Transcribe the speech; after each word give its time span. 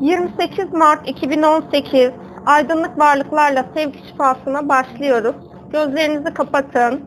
28 0.00 0.72
Mart 0.72 1.08
2018 1.08 2.10
Aydınlık 2.46 2.98
Varlıklarla 2.98 3.64
Sevgi 3.74 3.98
Şifasına 4.08 4.68
başlıyoruz. 4.68 5.36
Gözlerinizi 5.72 6.34
kapatın. 6.34 7.00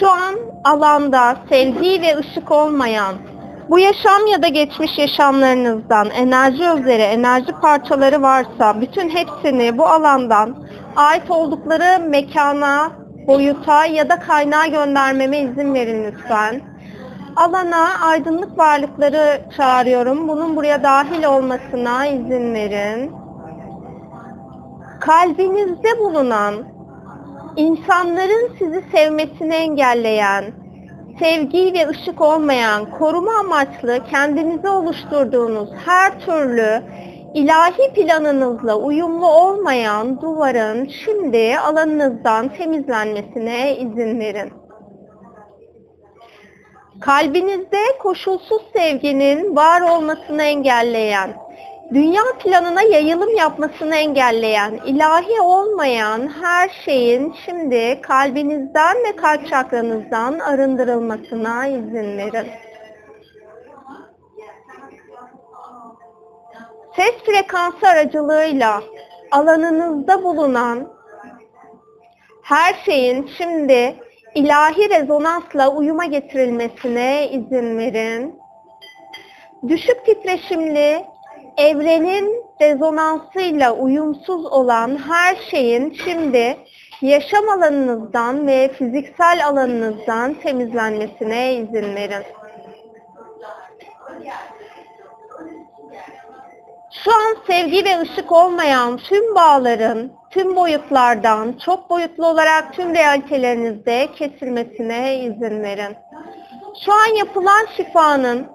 Şu 0.00 0.10
an 0.10 0.34
alanda 0.64 1.36
sevgi 1.48 2.02
ve 2.02 2.16
ışık 2.16 2.50
olmayan, 2.50 3.14
bu 3.70 3.78
yaşam 3.78 4.26
ya 4.32 4.42
da 4.42 4.48
geçmiş 4.48 4.98
yaşamlarınızdan 4.98 6.10
enerji 6.10 6.68
özleri, 6.68 7.02
enerji 7.02 7.52
parçaları 7.52 8.22
varsa 8.22 8.80
bütün 8.80 9.08
hepsini 9.08 9.78
bu 9.78 9.86
alandan 9.86 10.56
ait 10.96 11.30
oldukları 11.30 12.08
mekana, 12.08 12.90
boyuta 13.26 13.86
ya 13.86 14.08
da 14.08 14.18
kaynağa 14.18 14.66
göndermeme 14.66 15.38
izin 15.38 15.74
verin 15.74 16.04
lütfen. 16.04 16.67
Alana 17.38 18.00
aydınlık 18.00 18.58
varlıkları 18.58 19.40
çağırıyorum. 19.56 20.28
Bunun 20.28 20.56
buraya 20.56 20.82
dahil 20.82 21.24
olmasına 21.24 22.06
izin 22.06 22.54
verin. 22.54 23.12
Kalbinizde 25.00 25.98
bulunan, 25.98 26.54
insanların 27.56 28.50
sizi 28.58 28.84
sevmesini 28.92 29.54
engelleyen, 29.54 30.44
sevgi 31.18 31.72
ve 31.74 31.88
ışık 31.88 32.20
olmayan, 32.20 32.90
koruma 32.90 33.32
amaçlı 33.40 33.98
kendinize 34.10 34.68
oluşturduğunuz 34.68 35.70
her 35.86 36.20
türlü 36.20 36.82
ilahi 37.34 37.92
planınızla 37.94 38.76
uyumlu 38.76 39.26
olmayan 39.26 40.20
duvarın 40.20 40.88
şimdi 41.04 41.58
alanınızdan 41.58 42.48
temizlenmesine 42.48 43.76
izin 43.76 44.20
verin. 44.20 44.57
Kalbinizde 47.00 47.82
koşulsuz 47.98 48.62
sevginin 48.76 49.56
var 49.56 49.80
olmasını 49.80 50.42
engelleyen, 50.42 51.36
dünya 51.94 52.22
planına 52.44 52.82
yayılım 52.82 53.36
yapmasını 53.36 53.96
engelleyen, 53.96 54.80
ilahi 54.86 55.40
olmayan 55.40 56.28
her 56.42 56.68
şeyin 56.84 57.34
şimdi 57.44 58.00
kalbinizden 58.00 58.96
ve 58.96 59.16
kalp 59.16 59.48
çakranızdan 59.48 60.38
arındırılmasına 60.38 61.66
izin 61.66 62.18
verin. 62.18 62.46
Ses 66.96 67.14
frekansı 67.26 67.88
aracılığıyla 67.88 68.82
alanınızda 69.30 70.24
bulunan 70.24 70.92
her 72.42 72.74
şeyin 72.84 73.30
şimdi 73.38 74.07
ilahi 74.34 74.90
rezonansla 74.90 75.68
uyuma 75.68 76.04
getirilmesine 76.04 77.28
izin 77.28 77.78
verin. 77.78 78.40
Düşük 79.68 80.06
titreşimli, 80.06 81.04
evrenin 81.56 82.44
rezonansıyla 82.60 83.72
uyumsuz 83.72 84.46
olan 84.46 84.98
her 85.08 85.36
şeyin 85.50 85.98
şimdi 86.04 86.56
yaşam 87.02 87.48
alanınızdan 87.48 88.46
ve 88.46 88.68
fiziksel 88.68 89.46
alanınızdan 89.46 90.34
temizlenmesine 90.34 91.54
izin 91.54 91.94
verin. 91.94 92.24
Şu 97.04 97.12
an 97.12 97.36
sevgi 97.46 97.84
ve 97.84 98.00
ışık 98.00 98.32
olmayan 98.32 98.96
tüm 98.96 99.34
bağların, 99.34 100.12
tüm 100.30 100.56
boyutlardan, 100.56 101.54
çok 101.64 101.90
boyutlu 101.90 102.26
olarak 102.26 102.72
tüm 102.72 102.94
realitelerinizde 102.94 104.08
kesilmesine 104.16 105.18
izin 105.18 105.62
verin. 105.62 105.96
Şu 106.84 106.92
an 106.92 107.16
yapılan 107.18 107.66
şifanın 107.76 108.46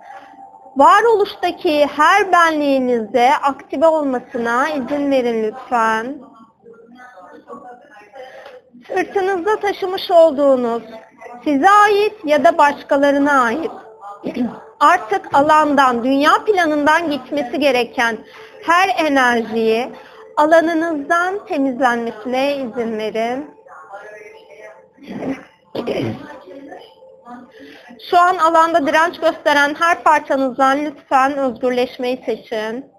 varoluştaki 0.75 1.85
her 1.85 2.31
benliğinizde 2.31 3.31
aktive 3.41 3.87
olmasına 3.87 4.69
izin 4.69 5.11
verin 5.11 5.43
lütfen. 5.43 6.17
Sırtınızda 8.87 9.59
taşımış 9.59 10.11
olduğunuz, 10.11 10.83
size 11.43 11.69
ait 11.69 12.13
ya 12.25 12.43
da 12.43 12.57
başkalarına 12.57 13.41
ait 13.41 13.71
artık 14.83 15.35
alandan, 15.35 16.03
dünya 16.03 16.31
planından 16.45 17.11
gitmesi 17.11 17.59
gereken 17.59 18.17
her 18.65 18.89
enerjiyi 19.07 19.89
alanınızdan 20.37 21.45
temizlenmesine 21.45 22.55
izin 22.55 22.97
verin. 22.97 23.51
Şu 28.09 28.19
an 28.19 28.37
alanda 28.37 28.87
direnç 28.87 29.19
gösteren 29.19 29.75
her 29.79 30.03
parçanızdan 30.03 30.85
lütfen 30.85 31.37
özgürleşmeyi 31.37 32.23
seçin. 32.25 32.93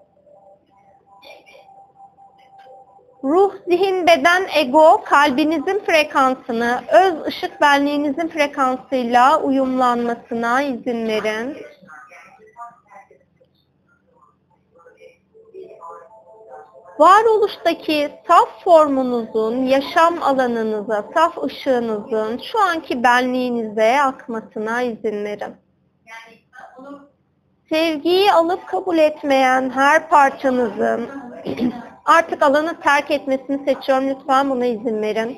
Ruh, 3.23 3.53
zihin, 3.67 4.07
beden, 4.07 4.47
ego, 4.55 5.01
kalbinizin 5.05 5.79
frekansını, 5.85 6.81
öz 6.91 7.27
ışık 7.27 7.61
benliğinizin 7.61 8.27
frekansıyla 8.27 9.41
uyumlanmasına 9.41 10.61
izin 10.61 11.07
verin. 11.07 11.57
Varoluştaki 16.99 18.11
saf 18.27 18.63
formunuzun 18.63 19.65
yaşam 19.65 20.23
alanınıza, 20.23 21.05
saf 21.13 21.43
ışığınızın 21.43 22.41
şu 22.51 22.59
anki 22.59 23.03
benliğinize 23.03 24.01
akmasına 24.01 24.81
izin 24.81 25.25
verin. 25.25 25.55
Sevgiyi 27.69 28.31
alıp 28.31 28.67
kabul 28.67 28.97
etmeyen 28.97 29.69
her 29.69 30.09
parçanızın 30.09 31.09
artık 32.05 32.43
alanı 32.43 32.79
terk 32.79 33.11
etmesini 33.11 33.65
seçiyorum. 33.65 34.09
Lütfen 34.09 34.49
buna 34.49 34.65
izin 34.65 35.01
verin. 35.01 35.37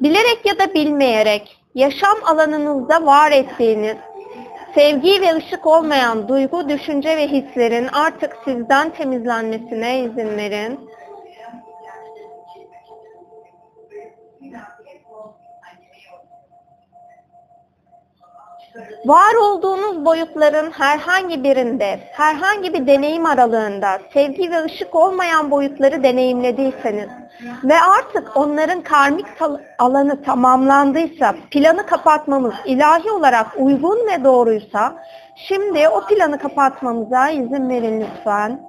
Bilerek 0.00 0.40
ya 0.44 0.58
da 0.58 0.74
bilmeyerek 0.74 1.60
yaşam 1.74 2.16
alanınızda 2.24 3.06
var 3.06 3.32
ettiğiniz 3.32 3.96
sevgi 4.74 5.20
ve 5.20 5.34
ışık 5.36 5.66
olmayan 5.66 6.28
duygu, 6.28 6.68
düşünce 6.68 7.16
ve 7.16 7.28
hislerin 7.28 7.88
artık 7.92 8.36
sizden 8.44 8.90
temizlenmesine 8.90 10.00
izin 10.00 10.36
verin. 10.36 10.80
Var 19.04 19.34
olduğunuz 19.34 20.04
boyutların 20.04 20.70
herhangi 20.70 21.44
birinde, 21.44 22.00
herhangi 22.12 22.74
bir 22.74 22.86
deneyim 22.86 23.26
aralığında 23.26 23.98
sevgi 24.12 24.50
ve 24.50 24.64
ışık 24.64 24.94
olmayan 24.94 25.50
boyutları 25.50 26.02
deneyimlediyseniz 26.02 27.08
ve 27.64 27.74
artık 27.80 28.36
onların 28.36 28.80
karmik 28.80 29.26
alanı 29.78 30.22
tamamlandıysa, 30.22 31.34
planı 31.50 31.86
kapatmamız 31.86 32.54
ilahi 32.64 33.10
olarak 33.10 33.46
uygun 33.58 34.06
ve 34.06 34.24
doğruysa, 34.24 34.94
şimdi 35.34 35.88
o 35.88 36.00
planı 36.06 36.38
kapatmamıza 36.38 37.30
izin 37.30 37.68
verin 37.68 38.00
lütfen. 38.00 38.60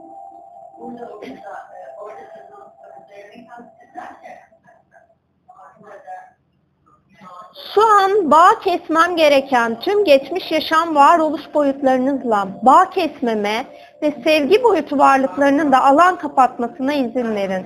Şu 7.76 7.82
an 7.82 8.32
bağ 8.32 8.60
kesmem 8.60 9.16
gereken 9.16 9.80
tüm 9.80 10.06
geçmiş 10.06 10.52
yaşam 10.52 10.96
varoluş 10.96 11.42
boyutlarınızla 11.54 12.48
bağ 12.62 12.90
kesmeme 12.90 13.66
ve 14.02 14.14
sevgi 14.24 14.64
boyutu 14.64 14.98
varlıklarının 14.98 15.72
da 15.72 15.84
alan 15.84 16.16
kapatmasına 16.18 16.94
izin 16.94 17.36
verin. 17.36 17.66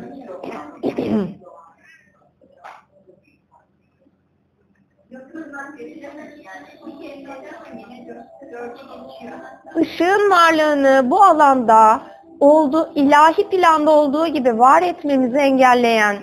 Işığın 9.81 10.31
varlığını 10.31 11.11
bu 11.11 11.23
alanda 11.23 12.01
oldu, 12.39 12.91
ilahi 12.95 13.49
planda 13.49 13.91
olduğu 13.91 14.27
gibi 14.27 14.59
var 14.59 14.81
etmemizi 14.81 15.37
engelleyen 15.37 16.17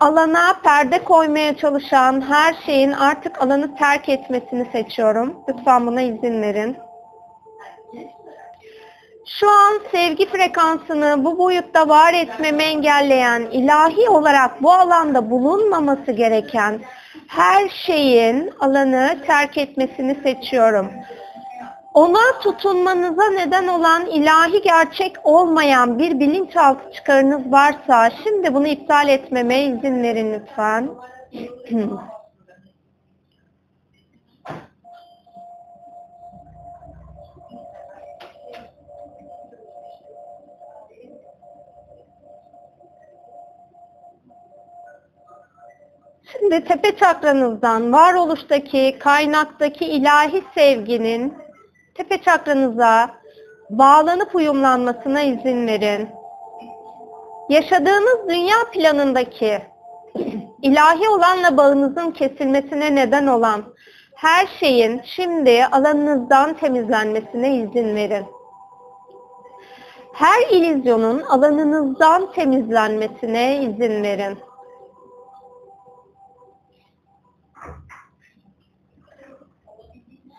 alana 0.00 0.60
perde 0.62 1.04
koymaya 1.04 1.56
çalışan 1.56 2.20
her 2.20 2.54
şeyin 2.66 2.92
artık 2.92 3.42
alanı 3.42 3.76
terk 3.76 4.08
etmesini 4.08 4.66
seçiyorum. 4.72 5.36
Lütfen 5.48 5.86
buna 5.86 6.02
izin 6.02 6.42
verin. 6.42 6.76
Şu 9.26 9.50
an 9.50 9.80
sevgi 9.92 10.28
frekansını 10.28 11.24
bu 11.24 11.38
boyutta 11.38 11.88
var 11.88 12.14
etmemi 12.14 12.62
engelleyen, 12.62 13.40
ilahi 13.40 14.08
olarak 14.08 14.62
bu 14.62 14.72
alanda 14.72 15.30
bulunmaması 15.30 16.12
gereken 16.12 16.80
her 17.28 17.68
şeyin 17.68 18.50
alanı 18.60 19.18
terk 19.26 19.58
etmesini 19.58 20.16
seçiyorum 20.22 20.90
ona 21.94 22.38
tutunmanıza 22.42 23.30
neden 23.30 23.66
olan 23.66 24.06
ilahi 24.06 24.62
gerçek 24.62 25.16
olmayan 25.24 25.98
bir 25.98 26.20
bilinçaltı 26.20 26.92
çıkarınız 26.92 27.52
varsa 27.52 28.10
şimdi 28.24 28.54
bunu 28.54 28.66
iptal 28.66 29.08
etmeme 29.08 29.62
izin 29.62 30.02
verin 30.02 30.32
lütfen. 30.32 30.90
Şimdi 46.32 46.64
tepe 46.64 46.96
çakranızdan 46.96 47.92
varoluştaki, 47.92 48.96
kaynaktaki 49.00 49.84
ilahi 49.84 50.44
sevginin 50.54 51.49
tepe 52.00 52.22
çakranıza 52.22 53.10
bağlanıp 53.70 54.34
uyumlanmasına 54.34 55.22
izin 55.22 55.66
verin. 55.66 56.08
Yaşadığınız 57.48 58.28
dünya 58.28 58.56
planındaki 58.72 59.58
ilahi 60.62 61.08
olanla 61.08 61.56
bağınızın 61.56 62.10
kesilmesine 62.10 62.94
neden 62.94 63.26
olan 63.26 63.62
her 64.16 64.46
şeyin 64.60 65.00
şimdi 65.04 65.66
alanınızdan 65.72 66.54
temizlenmesine 66.54 67.56
izin 67.56 67.96
verin. 67.96 68.24
Her 70.12 70.48
ilizyonun 70.50 71.22
alanınızdan 71.22 72.32
temizlenmesine 72.32 73.62
izin 73.62 74.02
verin. 74.02 74.38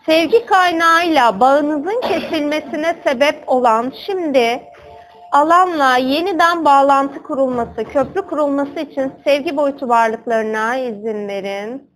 Sevgi 0.06 0.46
kaynağıyla 0.46 1.40
bağınızın 1.40 2.00
kesilmesine 2.00 2.96
sebep 3.04 3.44
olan 3.46 3.92
şimdi 4.06 4.62
alanla 5.32 5.96
yeniden 5.96 6.64
bağlantı 6.64 7.22
kurulması, 7.22 7.84
köprü 7.84 8.22
kurulması 8.22 8.80
için 8.80 9.12
sevgi 9.24 9.56
boyutu 9.56 9.88
varlıklarına 9.88 10.76
izin 10.76 11.28
verin. 11.28 11.92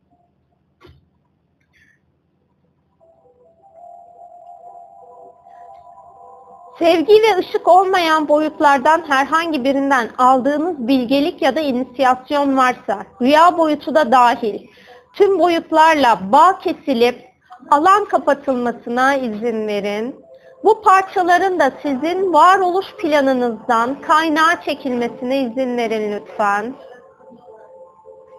Sevgi 6.78 7.12
ve 7.12 7.38
ışık 7.38 7.68
olmayan 7.68 8.28
boyutlardan 8.28 9.04
herhangi 9.08 9.64
birinden 9.64 10.10
aldığınız 10.18 10.88
bilgelik 10.88 11.42
ya 11.42 11.56
da 11.56 11.60
inisiyasyon 11.60 12.56
varsa, 12.56 13.02
rüya 13.22 13.58
boyutu 13.58 13.94
da 13.94 14.12
dahil, 14.12 14.66
tüm 15.14 15.38
boyutlarla 15.38 16.18
bağ 16.32 16.58
kesilip 16.58 17.35
alan 17.70 18.04
kapatılmasına 18.04 19.14
izin 19.14 19.66
verin. 19.66 20.26
Bu 20.64 20.82
parçaların 20.82 21.60
da 21.60 21.72
sizin 21.82 22.32
varoluş 22.32 22.86
planınızdan 22.98 24.00
kaynağa 24.00 24.60
çekilmesine 24.64 25.40
izin 25.42 25.76
verin 25.76 26.12
lütfen. 26.12 26.74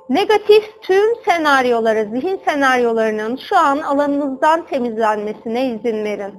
Negatif 0.10 0.82
tüm 0.82 1.24
senaryoları, 1.26 2.10
zihin 2.12 2.42
senaryolarının 2.46 3.40
şu 3.50 3.58
an 3.58 3.78
alanınızdan 3.78 4.66
temizlenmesine 4.66 5.66
izin 5.66 6.04
verin. 6.04 6.34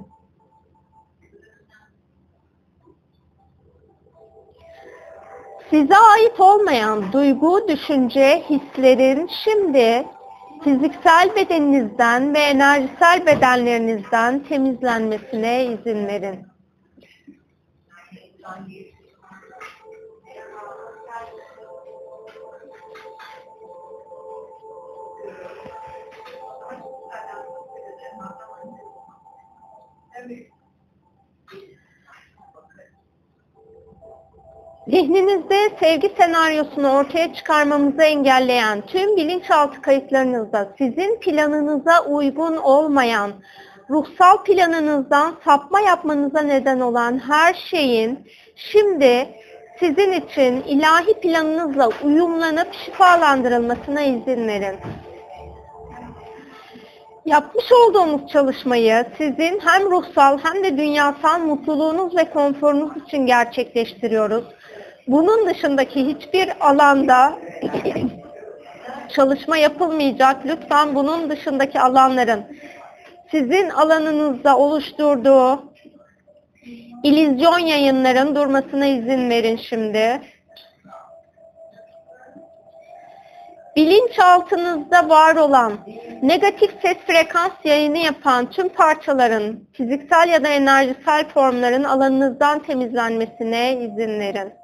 Size 5.69 5.97
ait 5.97 6.39
olmayan 6.39 7.11
duygu, 7.11 7.67
düşünce, 7.67 8.43
hislerin 8.49 9.29
şimdi 9.43 10.05
fiziksel 10.63 11.35
bedeninizden 11.35 12.33
ve 12.33 12.39
enerjisel 12.39 13.25
bedenlerinizden 13.25 14.43
temizlenmesine 14.43 15.65
izin 15.65 16.07
verin. 16.07 16.47
Zihninizde 34.91 35.69
sevgi 35.79 36.09
senaryosunu 36.17 36.91
ortaya 36.91 37.33
çıkarmamızı 37.33 38.01
engelleyen 38.03 38.81
tüm 38.81 39.17
bilinçaltı 39.17 39.81
kayıtlarınızda 39.81 40.73
sizin 40.77 41.19
planınıza 41.19 42.05
uygun 42.05 42.57
olmayan, 42.57 43.31
ruhsal 43.89 44.43
planınızdan 44.43 45.33
sapma 45.45 45.79
yapmanıza 45.79 46.41
neden 46.41 46.79
olan 46.79 47.21
her 47.27 47.53
şeyin 47.53 48.19
şimdi 48.55 49.29
sizin 49.79 50.11
için 50.11 50.61
ilahi 50.61 51.13
planınızla 51.13 51.89
uyumlanıp 52.03 52.73
şifalandırılmasına 52.85 54.01
izin 54.01 54.47
verin. 54.47 54.75
Yapmış 57.25 57.71
olduğumuz 57.71 58.31
çalışmayı 58.31 59.05
sizin 59.17 59.59
hem 59.59 59.91
ruhsal 59.91 60.39
hem 60.43 60.63
de 60.63 60.77
dünyasal 60.77 61.39
mutluluğunuz 61.39 62.17
ve 62.17 62.29
konforunuz 62.29 62.97
için 62.97 63.25
gerçekleştiriyoruz. 63.25 64.58
Bunun 65.09 65.45
dışındaki 65.49 66.07
hiçbir 66.07 66.49
alanda 66.59 67.39
çalışma 69.15 69.57
yapılmayacak. 69.57 70.45
Lütfen 70.45 70.95
bunun 70.95 71.29
dışındaki 71.29 71.79
alanların 71.79 72.45
sizin 73.31 73.69
alanınızda 73.69 74.57
oluşturduğu 74.57 75.73
ilizyon 77.03 77.59
yayınların 77.59 78.35
durmasına 78.35 78.85
izin 78.85 79.29
verin 79.29 79.57
şimdi. 79.69 80.21
Bilinçaltınızda 83.75 85.09
var 85.09 85.35
olan 85.35 85.73
negatif 86.21 86.71
ses 86.81 86.97
frekans 86.97 87.51
yayını 87.63 87.97
yapan 87.97 88.49
tüm 88.49 88.69
parçaların 88.69 89.59
fiziksel 89.73 90.29
ya 90.29 90.43
da 90.43 90.47
enerjisel 90.47 91.29
formların 91.29 91.83
alanınızdan 91.83 92.59
temizlenmesine 92.59 93.73
izin 93.73 94.19
verin. 94.19 94.58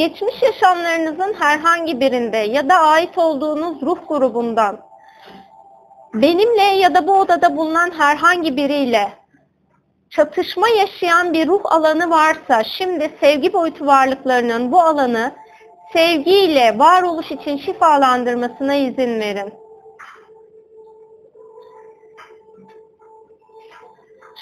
Geçmiş 0.00 0.42
yaşamlarınızın 0.42 1.34
herhangi 1.38 2.00
birinde 2.00 2.36
ya 2.36 2.68
da 2.68 2.74
ait 2.74 3.18
olduğunuz 3.18 3.82
ruh 3.82 3.98
grubundan 4.08 4.80
benimle 6.14 6.62
ya 6.62 6.94
da 6.94 7.06
bu 7.06 7.12
odada 7.12 7.56
bulunan 7.56 7.90
herhangi 7.90 8.56
biriyle 8.56 9.12
çatışma 10.10 10.68
yaşayan 10.68 11.32
bir 11.32 11.48
ruh 11.48 11.60
alanı 11.64 12.10
varsa 12.10 12.64
şimdi 12.64 13.10
sevgi 13.20 13.52
boyutu 13.52 13.86
varlıklarının 13.86 14.72
bu 14.72 14.80
alanı 14.80 15.32
sevgiyle 15.92 16.78
varoluş 16.78 17.30
için 17.30 17.56
şifalandırmasına 17.56 18.74
izin 18.74 19.20
verin. 19.20 19.59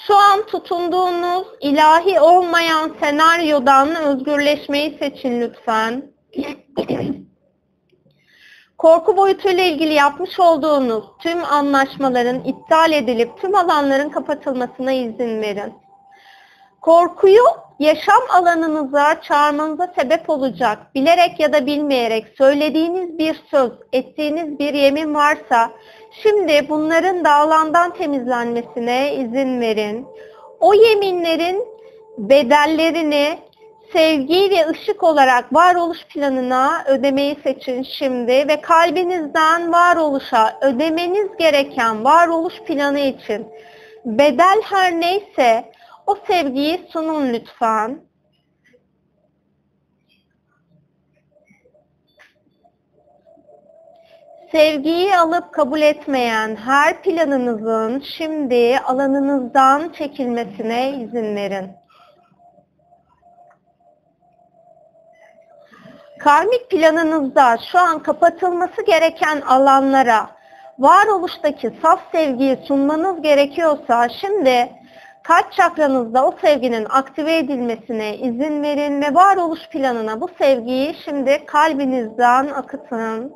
Şu 0.09 0.17
an 0.17 0.45
tutunduğunuz 0.45 1.47
ilahi 1.61 2.19
olmayan 2.19 2.95
senaryodan 2.99 3.95
özgürleşmeyi 3.95 4.97
seçin 4.99 5.41
lütfen. 5.41 6.11
Korku 8.77 9.17
boyutuyla 9.17 9.63
ilgili 9.63 9.93
yapmış 9.93 10.39
olduğunuz 10.39 11.05
tüm 11.19 11.43
anlaşmaların 11.43 12.43
iptal 12.43 12.91
edilip 12.91 13.41
tüm 13.41 13.55
alanların 13.55 14.09
kapatılmasına 14.09 14.91
izin 14.91 15.41
verin. 15.41 15.73
Korkuyu 16.81 17.43
yaşam 17.79 18.21
alanınıza 18.29 19.21
çağırmanıza 19.21 19.93
sebep 19.99 20.29
olacak, 20.29 20.77
bilerek 20.95 21.39
ya 21.39 21.53
da 21.53 21.65
bilmeyerek 21.65 22.25
söylediğiniz 22.37 23.17
bir 23.17 23.41
söz, 23.51 23.71
ettiğiniz 23.93 24.59
bir 24.59 24.73
yemin 24.73 25.15
varsa, 25.15 25.71
şimdi 26.23 26.69
bunların 26.69 27.25
da 27.25 27.33
alandan 27.33 27.93
temizlenmesine 27.93 29.15
izin 29.15 29.61
verin. 29.61 30.07
O 30.59 30.73
yeminlerin 30.73 31.65
bedellerini 32.17 33.39
sevgi 33.93 34.49
ve 34.51 34.67
ışık 34.67 35.03
olarak 35.03 35.53
varoluş 35.53 36.05
planına 36.05 36.83
ödemeyi 36.87 37.37
seçin 37.43 37.83
şimdi 37.83 38.47
ve 38.47 38.61
kalbinizden 38.61 39.71
varoluşa 39.71 40.59
ödemeniz 40.61 41.27
gereken 41.39 42.03
varoluş 42.03 42.53
planı 42.67 42.99
için 42.99 43.47
bedel 44.05 44.61
her 44.63 44.93
neyse 44.93 45.71
o 46.09 46.15
sevgiyi 46.27 46.87
sunun 46.93 47.33
lütfen. 47.33 48.01
Sevgiyi 54.51 55.17
alıp 55.17 55.53
kabul 55.53 55.81
etmeyen 55.81 56.55
her 56.55 57.01
planınızın 57.01 58.03
şimdi 58.17 58.79
alanınızdan 58.79 59.89
çekilmesine 59.89 60.89
izin 60.89 61.35
verin. 61.35 61.71
Karmik 66.19 66.69
planınızda 66.69 67.57
şu 67.71 67.79
an 67.79 68.03
kapatılması 68.03 68.85
gereken 68.85 69.41
alanlara 69.41 70.29
varoluştaki 70.79 71.71
saf 71.81 71.99
sevgiyi 72.11 72.59
sunmanız 72.67 73.21
gerekiyorsa 73.21 74.09
şimdi 74.09 74.78
kalp 75.29 75.51
çakranızda 75.51 76.25
o 76.25 76.35
sevginin 76.41 76.87
aktive 76.89 77.37
edilmesine 77.37 78.17
izin 78.17 78.63
verin 78.63 79.01
ve 79.01 79.15
varoluş 79.15 79.69
planına 79.69 80.21
bu 80.21 80.29
sevgiyi 80.37 80.95
şimdi 81.05 81.45
kalbinizden 81.45 82.47
akıtın. 82.47 83.33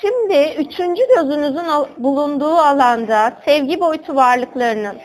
Şimdi 0.00 0.54
üçüncü 0.58 1.02
gözünüzün 1.16 1.66
bulunduğu 1.98 2.54
alanda 2.54 3.32
sevgi 3.44 3.80
boyutu 3.80 4.16
varlıklarının 4.16 4.96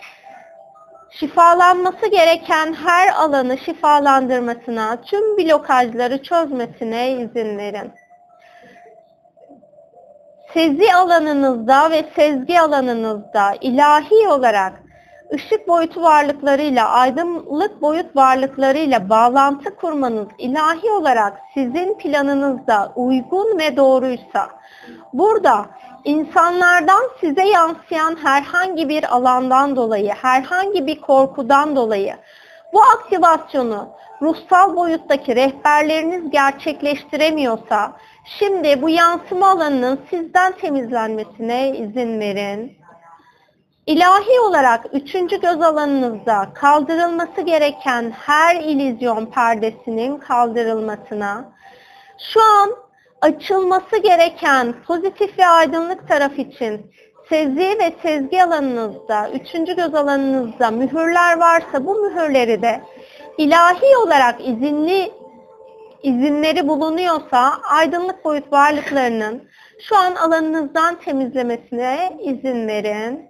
şifalanması 1.20 2.08
gereken 2.08 2.74
her 2.74 3.08
alanı 3.08 3.58
şifalandırmasına, 3.58 5.02
tüm 5.02 5.38
blokajları 5.38 6.24
çözmesine 6.24 7.12
izin 7.12 7.58
verin. 7.58 8.01
Sezi 10.54 10.94
alanınızda 10.94 11.92
ve 11.92 12.06
sezgi 12.16 12.62
alanınızda 12.62 13.56
ilahi 13.62 14.28
olarak 14.28 14.74
ışık 15.34 15.68
boyutu 15.68 16.02
varlıklarıyla, 16.02 16.90
aydınlık 16.90 17.82
boyut 17.82 18.16
varlıklarıyla 18.16 19.10
bağlantı 19.10 19.76
kurmanız 19.76 20.28
ilahi 20.38 20.92
olarak 20.92 21.40
sizin 21.54 21.98
planınızda 21.98 22.92
uygun 22.96 23.60
ve 23.60 23.78
doğruysa, 23.78 24.48
burada 25.14 25.66
insanlardan 26.04 27.04
size 27.20 27.44
yansıyan 27.44 28.18
herhangi 28.24 28.90
bir 28.90 29.16
alandan 29.16 29.76
dolayı, 29.76 30.14
herhangi 30.22 30.88
bir 30.88 31.02
korkudan 31.02 31.76
dolayı 31.76 32.16
bu 32.74 32.82
aktivasyonu 32.82 33.90
ruhsal 34.22 34.76
boyuttaki 34.76 35.36
rehberleriniz 35.36 36.32
gerçekleştiremiyorsa, 36.32 37.94
şimdi 38.40 38.82
bu 38.82 38.90
yansıma 38.90 39.52
alanının 39.52 40.00
sizden 40.10 40.52
temizlenmesine 40.52 41.78
izin 41.78 42.20
verin. 42.20 42.82
İlahi 43.86 44.40
olarak 44.40 44.86
üçüncü 44.94 45.42
göz 45.42 45.62
alanınızda 45.62 46.50
kaldırılması 46.54 47.42
gereken 47.42 48.12
her 48.12 48.56
ilizyon 48.56 49.26
perdesinin 49.26 50.18
kaldırılmasına, 50.18 51.52
şu 52.34 52.42
an 52.42 52.76
açılması 53.22 53.98
gereken 53.98 54.74
pozitif 54.88 55.40
ve 55.40 55.48
aydınlık 55.48 56.08
taraf 56.08 56.40
için 56.40 56.92
sezi 57.32 57.80
ve 57.80 57.94
sezgi 58.02 58.44
alanınızda, 58.44 59.30
üçüncü 59.30 59.76
göz 59.76 59.96
alanınızda 59.96 60.72
mühürler 60.72 61.38
varsa 61.38 61.86
bu 61.86 61.96
mühürleri 61.96 62.62
de 62.62 62.82
ilahi 63.38 63.98
olarak 64.06 64.48
izinli 64.48 65.12
izinleri 66.04 66.68
bulunuyorsa 66.68 67.54
aydınlık 67.70 68.26
boyut 68.26 68.52
varlıklarının 68.52 69.44
şu 69.80 69.98
an 69.98 70.16
alanınızdan 70.16 70.96
temizlemesine 70.96 72.18
izin 72.20 72.68
verin. 72.68 73.30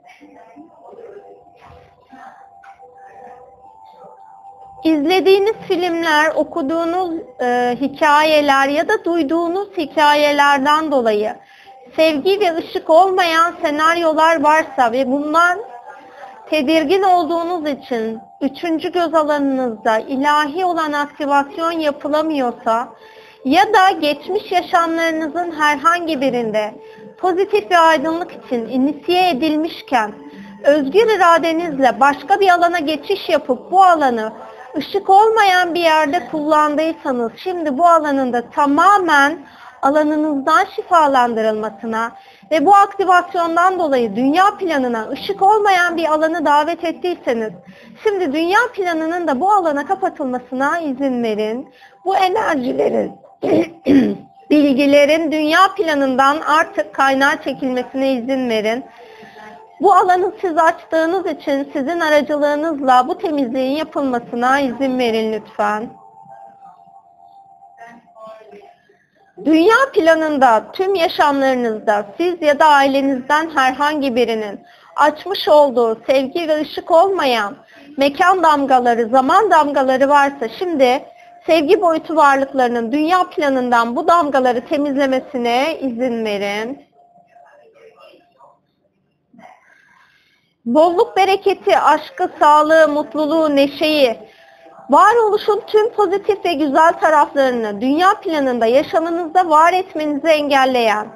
İzlediğiniz 4.83 5.55
filmler, 5.67 6.31
okuduğunuz 6.35 7.11
e, 7.41 7.77
hikayeler 7.81 8.67
ya 8.67 8.87
da 8.87 9.05
duyduğunuz 9.05 9.77
hikayelerden 9.77 10.91
dolayı 10.91 11.35
sevgi 11.95 12.39
ve 12.39 12.55
ışık 12.55 12.89
olmayan 12.89 13.53
senaryolar 13.61 14.43
varsa 14.43 14.91
ve 14.91 15.11
bundan 15.11 15.59
tedirgin 16.49 17.03
olduğunuz 17.03 17.69
için 17.69 18.19
üçüncü 18.41 18.91
göz 18.91 19.13
alanınızda 19.13 19.99
ilahi 19.99 20.65
olan 20.65 20.93
aktivasyon 20.93 21.71
yapılamıyorsa 21.71 22.87
ya 23.45 23.73
da 23.73 23.91
geçmiş 23.91 24.51
yaşamlarınızın 24.51 25.51
herhangi 25.51 26.21
birinde 26.21 26.73
pozitif 27.17 27.71
ve 27.71 27.77
aydınlık 27.77 28.31
için 28.31 28.69
inisiye 28.69 29.29
edilmişken 29.29 30.11
özgür 30.63 31.17
iradenizle 31.17 31.99
başka 31.99 32.39
bir 32.39 32.49
alana 32.49 32.79
geçiş 32.79 33.29
yapıp 33.29 33.71
bu 33.71 33.83
alanı 33.83 34.33
ışık 34.77 35.09
olmayan 35.09 35.73
bir 35.73 35.79
yerde 35.79 36.27
kullandıysanız 36.31 37.31
şimdi 37.37 37.77
bu 37.77 37.87
alanında 37.87 38.49
tamamen 38.49 39.37
alanınızdan 39.81 40.65
şifalandırılmasına 40.75 42.11
ve 42.51 42.65
bu 42.65 42.75
aktivasyondan 42.75 43.79
dolayı 43.79 44.15
dünya 44.15 44.57
planına 44.57 45.09
ışık 45.09 45.41
olmayan 45.41 45.97
bir 45.97 46.05
alanı 46.05 46.45
davet 46.45 46.83
ettiyseniz 46.83 47.51
şimdi 48.03 48.33
dünya 48.33 48.59
planının 48.73 49.27
da 49.27 49.39
bu 49.39 49.51
alana 49.51 49.85
kapatılmasına 49.85 50.79
izin 50.79 51.23
verin. 51.23 51.69
Bu 52.05 52.15
enerjilerin 52.15 53.11
bilgilerin 54.49 55.31
dünya 55.31 55.59
planından 55.77 56.41
artık 56.41 56.93
kaynağa 56.93 57.41
çekilmesine 57.43 58.13
izin 58.13 58.49
verin. 58.49 58.83
Bu 59.81 59.93
alanı 59.93 60.31
siz 60.41 60.57
açtığınız 60.57 61.25
için 61.25 61.69
sizin 61.73 61.99
aracılığınızla 61.99 63.07
bu 63.07 63.17
temizliğin 63.17 63.77
yapılmasına 63.77 64.59
izin 64.59 64.99
verin 64.99 65.33
lütfen. 65.33 66.00
Dünya 69.45 69.75
planında 69.93 70.71
tüm 70.73 70.95
yaşamlarınızda 70.95 72.05
siz 72.17 72.41
ya 72.41 72.59
da 72.59 72.65
ailenizden 72.65 73.49
herhangi 73.55 74.15
birinin 74.15 74.59
açmış 74.95 75.47
olduğu 75.47 76.01
sevgi 76.07 76.47
ve 76.47 76.61
ışık 76.61 76.91
olmayan 76.91 77.55
mekan 77.97 78.43
damgaları, 78.43 79.09
zaman 79.09 79.51
damgaları 79.51 80.09
varsa 80.09 80.49
şimdi 80.59 81.03
sevgi 81.45 81.81
boyutu 81.81 82.15
varlıklarının 82.15 82.91
dünya 82.91 83.29
planından 83.29 83.95
bu 83.95 84.07
damgaları 84.07 84.67
temizlemesine 84.67 85.79
izin 85.79 86.25
verin. 86.25 86.91
bolluk 90.65 91.17
bereketi, 91.17 91.79
aşkı, 91.79 92.31
sağlığı, 92.39 92.87
mutluluğu, 92.87 93.55
neşeyi, 93.55 94.17
varoluşun 94.91 95.61
tüm 95.67 95.89
pozitif 95.89 96.45
ve 96.45 96.53
güzel 96.53 96.93
taraflarını 96.93 97.81
dünya 97.81 98.13
planında 98.13 98.65
yaşamınızda 98.65 99.49
var 99.49 99.73
etmenizi 99.73 100.27
engelleyen, 100.27 101.07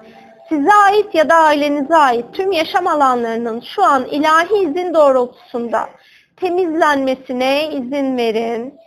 size 0.49 0.73
ait 0.73 1.15
ya 1.15 1.29
da 1.29 1.35
ailenize 1.35 1.95
ait 1.95 2.25
tüm 2.33 2.51
yaşam 2.51 2.87
alanlarının 2.87 3.63
şu 3.75 3.83
an 3.83 4.05
ilahi 4.05 4.55
izin 4.55 4.93
doğrultusunda 4.93 5.89
temizlenmesine 6.37 7.69
izin 7.69 8.17
verin. 8.17 8.79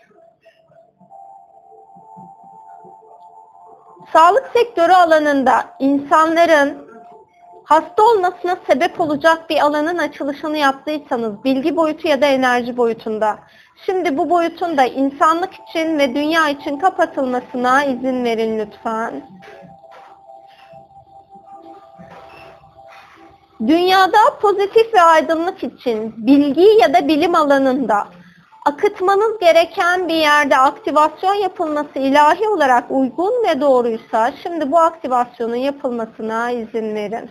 Sağlık 4.13 4.51
sektörü 4.53 4.93
alanında 4.93 5.65
insanların 5.79 6.89
hasta 7.65 8.03
olmasına 8.03 8.57
sebep 8.67 9.01
olacak 9.01 9.51
bir 9.51 9.61
alanın 9.61 9.99
açılışını 9.99 10.59
yaptıysanız 10.59 11.45
bilgi 11.45 11.77
boyutu 11.77 12.09
ya 12.09 12.23
da 12.23 12.27
enerji 12.27 12.77
boyutunda 12.77 13.39
şimdi 13.87 14.17
bu 14.19 14.31
boyutun 14.31 14.77
da 14.77 14.85
insanlık 14.85 15.51
için 15.55 15.99
ve 15.99 16.15
dünya 16.15 16.49
için 16.49 16.79
kapatılmasına 16.79 17.85
izin 17.85 18.25
verin 18.25 18.59
lütfen. 18.59 19.23
Dünyada 23.67 24.19
pozitif 24.43 24.95
ve 24.95 25.03
aydınlık 25.03 25.65
için 25.65 26.27
bilgi 26.27 26.69
ya 26.81 26.95
da 26.95 27.09
bilim 27.09 27.35
alanında 27.35 28.07
akıtmanız 28.65 29.39
gereken 29.39 30.09
bir 30.09 30.15
yerde 30.15 30.57
aktivasyon 30.57 31.35
yapılması 31.35 31.99
ilahi 31.99 32.49
olarak 32.49 32.91
uygun 32.91 33.33
ve 33.49 33.61
doğruysa 33.61 34.33
şimdi 34.43 34.73
bu 34.73 34.79
aktivasyonun 34.79 35.57
yapılmasına 35.57 36.51
izin 36.51 36.95
verin. 36.95 37.31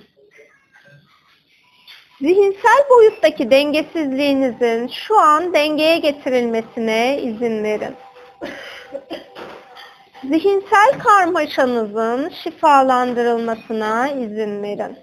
Zihinsel 2.22 2.90
boyuttaki 2.90 3.52
dengesizliğinizin 3.52 4.88
şu 4.88 5.20
an 5.20 5.54
dengeye 5.54 5.98
getirilmesine 5.98 7.22
izin 7.22 7.64
verin. 7.64 7.96
Zihinsel 10.24 11.00
karmaşanızın 11.00 12.30
şifalandırılmasına 12.44 14.10
izin 14.10 14.64
verin. 14.64 14.98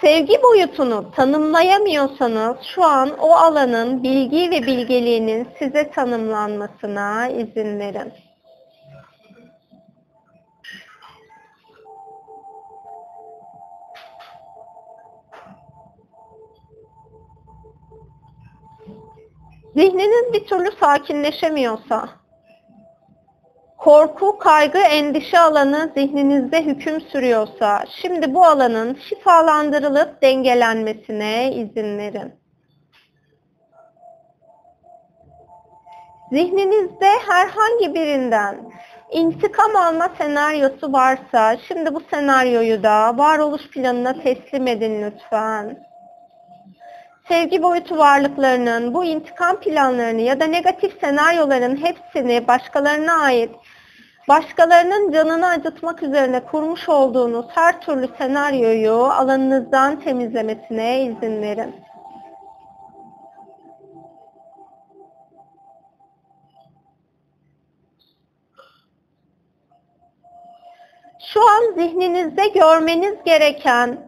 Sevgi 0.00 0.42
boyutunu 0.42 1.12
tanımlayamıyorsanız 1.12 2.56
şu 2.74 2.84
an 2.84 3.18
o 3.18 3.32
alanın 3.32 4.02
bilgi 4.02 4.50
ve 4.50 4.66
bilgeliğinin 4.66 5.48
size 5.58 5.90
tanımlanmasına 5.90 7.28
izin 7.28 7.78
verin. 7.78 8.12
Zihniniz 19.76 20.32
bir 20.32 20.46
türlü 20.46 20.72
sakinleşemiyorsa, 20.80 22.08
korku, 23.78 24.38
kaygı, 24.38 24.78
endişe 24.78 25.38
alanı 25.38 25.92
zihninizde 25.96 26.64
hüküm 26.64 27.00
sürüyorsa, 27.00 27.84
şimdi 28.02 28.34
bu 28.34 28.44
alanın 28.44 28.98
şifalandırılıp 29.08 30.22
dengelenmesine 30.22 31.52
izin 31.52 31.98
verin. 31.98 32.34
Zihninizde 36.32 37.08
herhangi 37.28 37.94
birinden 37.94 38.72
intikam 39.10 39.76
alma 39.76 40.08
senaryosu 40.18 40.92
varsa, 40.92 41.56
şimdi 41.68 41.94
bu 41.94 42.00
senaryoyu 42.10 42.82
da 42.82 43.18
varoluş 43.18 43.68
planına 43.68 44.22
teslim 44.22 44.66
edin 44.66 45.02
lütfen 45.02 45.89
sevgi 47.30 47.62
boyutu 47.62 47.98
varlıklarının 47.98 48.94
bu 48.94 49.04
intikam 49.04 49.60
planlarını 49.60 50.20
ya 50.20 50.40
da 50.40 50.44
negatif 50.44 51.00
senaryoların 51.00 51.76
hepsini 51.76 52.48
başkalarına 52.48 53.22
ait 53.22 53.50
başkalarının 54.28 55.12
canını 55.12 55.46
acıtmak 55.46 56.02
üzerine 56.02 56.40
kurmuş 56.40 56.88
olduğunuz 56.88 57.46
her 57.48 57.80
türlü 57.80 58.08
senaryoyu 58.18 58.94
alanınızdan 58.94 60.00
temizlemesine 60.00 61.02
izin 61.02 61.42
verin. 61.42 61.74
Şu 71.32 71.40
an 71.40 71.74
zihninizde 71.74 72.48
görmeniz 72.48 73.14
gereken, 73.24 73.98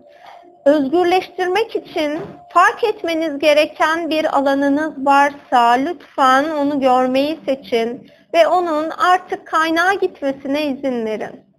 özgürleştirmek 0.65 1.77
için 1.77 2.21
fark 2.53 2.85
etmeniz 2.85 3.39
gereken 3.39 4.11
bir 4.11 4.39
alanınız 4.39 5.07
varsa 5.07 5.71
lütfen 5.71 6.45
onu 6.45 6.81
görmeyi 6.81 7.39
seçin 7.45 8.11
ve 8.35 8.47
onun 8.47 8.91
artık 8.91 9.47
kaynağa 9.47 9.95
gitmesine 9.95 10.67
izin 10.67 11.07
verin. 11.07 11.53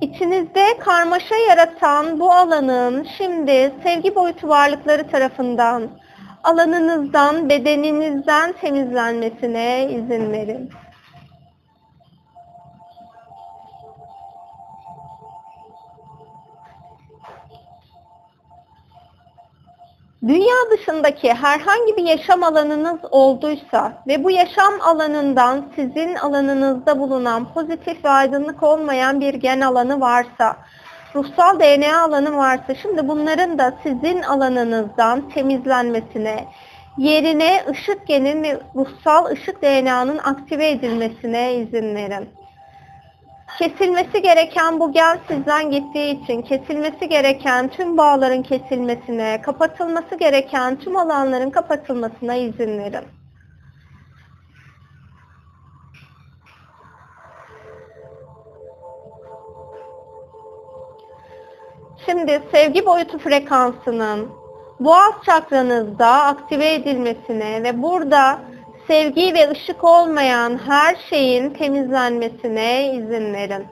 İçinizde 0.00 0.78
karmaşa 0.78 1.36
yaratan 1.48 2.20
bu 2.20 2.32
alanın 2.32 3.06
şimdi 3.18 3.72
sevgi 3.82 4.14
boyutu 4.14 4.48
varlıkları 4.48 5.08
tarafından 5.08 5.90
alanınızdan, 6.44 7.48
bedeninizden 7.48 8.52
temizlenmesine 8.52 9.88
izin 9.90 10.32
verin. 10.32 10.70
Dünya 20.28 20.54
dışındaki 20.70 21.34
herhangi 21.34 21.96
bir 21.96 22.02
yaşam 22.02 22.42
alanınız 22.42 22.98
olduysa 23.10 24.02
ve 24.06 24.24
bu 24.24 24.30
yaşam 24.30 24.80
alanından 24.80 25.64
sizin 25.76 26.14
alanınızda 26.14 26.98
bulunan 26.98 27.52
pozitif 27.52 28.04
ve 28.04 28.08
aydınlık 28.08 28.62
olmayan 28.62 29.20
bir 29.20 29.34
gen 29.34 29.60
alanı 29.60 30.00
varsa, 30.00 30.56
ruhsal 31.14 31.60
DNA 31.60 32.02
alanı 32.02 32.36
varsa 32.36 32.74
şimdi 32.74 33.08
bunların 33.08 33.58
da 33.58 33.74
sizin 33.82 34.22
alanınızdan 34.22 35.28
temizlenmesine, 35.28 36.44
yerine 36.98 37.64
ışık 37.70 38.06
genin 38.06 38.42
ve 38.42 38.60
ruhsal 38.74 39.26
ışık 39.26 39.62
DNA'nın 39.62 40.18
aktive 40.18 40.70
edilmesine 40.70 41.54
izin 41.54 41.94
verin 41.94 42.28
kesilmesi 43.58 44.22
gereken 44.22 44.80
bu 44.80 44.92
gen 44.92 45.18
sizden 45.28 45.70
gittiği 45.70 46.22
için 46.22 46.42
kesilmesi 46.42 47.08
gereken 47.08 47.68
tüm 47.68 47.98
bağların 47.98 48.42
kesilmesine, 48.42 49.42
kapatılması 49.42 50.14
gereken 50.14 50.76
tüm 50.76 50.96
alanların 50.96 51.50
kapatılmasına 51.50 52.34
izin 52.34 52.78
verin. 52.78 53.04
Şimdi 62.06 62.42
sevgi 62.52 62.86
boyutu 62.86 63.18
frekansının 63.18 64.30
boğaz 64.80 65.12
çakranızda 65.26 66.08
aktive 66.08 66.74
edilmesine 66.74 67.62
ve 67.62 67.82
burada 67.82 68.38
sevgi 68.86 69.34
ve 69.34 69.50
ışık 69.50 69.84
olmayan 69.84 70.58
her 70.66 70.96
şeyin 71.10 71.50
temizlenmesine 71.50 72.92
izin 72.94 73.34
verin. 73.34 73.66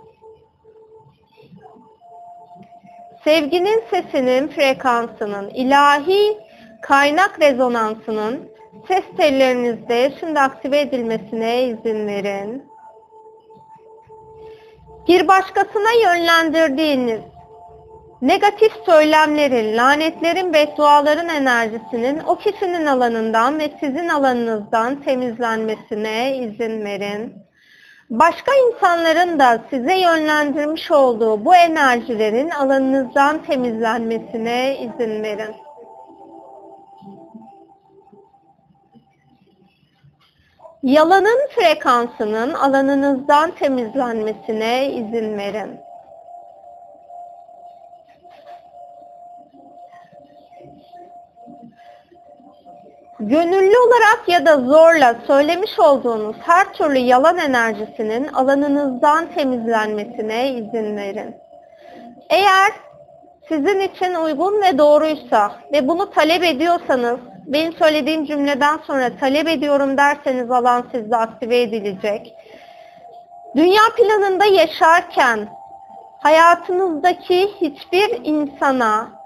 Sevginin 3.24 3.82
sesinin 3.90 4.48
frekansının, 4.48 5.48
ilahi 5.48 6.38
kaynak 6.82 7.40
rezonansının 7.40 8.50
ses 8.88 9.04
tellerinizde 9.16 10.12
şimdi 10.20 10.40
aktive 10.40 10.80
edilmesine 10.80 11.64
izin 11.64 12.06
verin. 12.06 12.70
Bir 15.08 15.28
başkasına 15.28 15.92
yönlendirdiğiniz 16.02 17.20
Negatif 18.22 18.72
söylemlerin, 18.86 19.76
lanetlerin, 19.76 20.52
bedduaların 20.52 21.28
enerjisinin 21.28 22.18
o 22.26 22.38
kişinin 22.38 22.86
alanından 22.86 23.58
ve 23.58 23.72
sizin 23.80 24.08
alanınızdan 24.08 25.02
temizlenmesine 25.02 26.36
izin 26.36 26.84
verin. 26.84 27.34
Başka 28.10 28.52
insanların 28.54 29.38
da 29.38 29.60
size 29.70 29.94
yönlendirmiş 29.94 30.90
olduğu 30.90 31.44
bu 31.44 31.54
enerjilerin 31.54 32.50
alanınızdan 32.50 33.42
temizlenmesine 33.42 34.78
izin 34.78 35.22
verin. 35.22 35.54
Yalanın 40.82 41.48
frekansının 41.54 42.54
alanınızdan 42.54 43.50
temizlenmesine 43.50 44.92
izin 44.92 45.38
verin. 45.38 45.89
Gönüllü 53.20 53.78
olarak 53.78 54.22
ya 54.28 54.46
da 54.46 54.56
zorla 54.56 55.14
söylemiş 55.26 55.78
olduğunuz 55.78 56.36
her 56.40 56.72
türlü 56.72 56.98
yalan 56.98 57.38
enerjisinin 57.38 58.28
alanınızdan 58.28 59.26
temizlenmesine 59.34 60.50
izin 60.50 60.96
verin. 60.96 61.36
Eğer 62.30 62.72
sizin 63.48 63.80
için 63.80 64.14
uygun 64.14 64.62
ve 64.62 64.78
doğruysa 64.78 65.52
ve 65.72 65.88
bunu 65.88 66.10
talep 66.10 66.44
ediyorsanız, 66.44 67.18
benim 67.46 67.72
söylediğim 67.72 68.24
cümleden 68.24 68.78
sonra 68.86 69.10
talep 69.20 69.48
ediyorum 69.48 69.96
derseniz 69.96 70.50
alan 70.50 70.84
sizde 70.92 71.16
aktive 71.16 71.60
edilecek. 71.62 72.34
Dünya 73.56 73.82
planında 73.96 74.44
yaşarken 74.44 75.48
hayatınızdaki 76.22 77.48
hiçbir 77.60 78.20
insana 78.24 79.19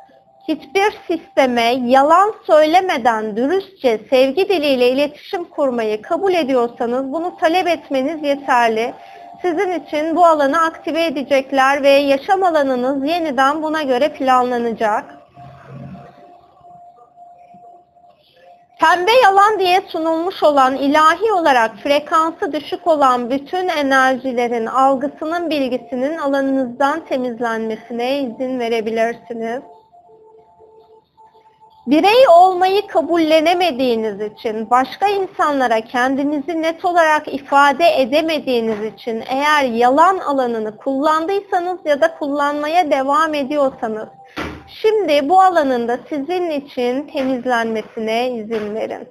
hiçbir 0.48 0.98
sisteme 1.06 1.74
yalan 1.84 2.34
söylemeden 2.46 3.36
dürüstçe 3.36 4.00
sevgi 4.10 4.48
diliyle 4.48 4.90
iletişim 4.90 5.44
kurmayı 5.44 6.02
kabul 6.02 6.34
ediyorsanız 6.34 7.12
bunu 7.12 7.36
talep 7.36 7.66
etmeniz 7.66 8.22
yeterli. 8.22 8.94
Sizin 9.42 9.72
için 9.80 10.16
bu 10.16 10.26
alanı 10.26 10.62
aktive 10.62 11.06
edecekler 11.06 11.82
ve 11.82 11.88
yaşam 11.88 12.42
alanınız 12.42 13.08
yeniden 13.08 13.62
buna 13.62 13.82
göre 13.82 14.08
planlanacak. 14.08 15.04
Pembe 18.80 19.12
yalan 19.24 19.58
diye 19.58 19.82
sunulmuş 19.88 20.42
olan 20.42 20.76
ilahi 20.76 21.32
olarak 21.32 21.76
frekansı 21.76 22.52
düşük 22.52 22.86
olan 22.86 23.30
bütün 23.30 23.68
enerjilerin 23.68 24.66
algısının 24.66 25.50
bilgisinin 25.50 26.18
alanınızdan 26.18 27.04
temizlenmesine 27.04 28.18
izin 28.18 28.58
verebilirsiniz. 28.58 29.62
Birey 31.86 32.28
olmayı 32.28 32.86
kabullenemediğiniz 32.86 34.20
için, 34.20 34.70
başka 34.70 35.08
insanlara 35.08 35.80
kendinizi 35.80 36.62
net 36.62 36.84
olarak 36.84 37.34
ifade 37.34 38.00
edemediğiniz 38.00 38.94
için 38.94 39.22
eğer 39.28 39.64
yalan 39.64 40.18
alanını 40.18 40.76
kullandıysanız 40.76 41.78
ya 41.84 42.00
da 42.00 42.18
kullanmaya 42.18 42.90
devam 42.90 43.34
ediyorsanız, 43.34 44.08
şimdi 44.82 45.28
bu 45.28 45.40
alanında 45.40 45.98
sizin 46.08 46.50
için 46.50 47.02
temizlenmesine 47.02 48.30
izin 48.30 48.74
verin. 48.74 49.08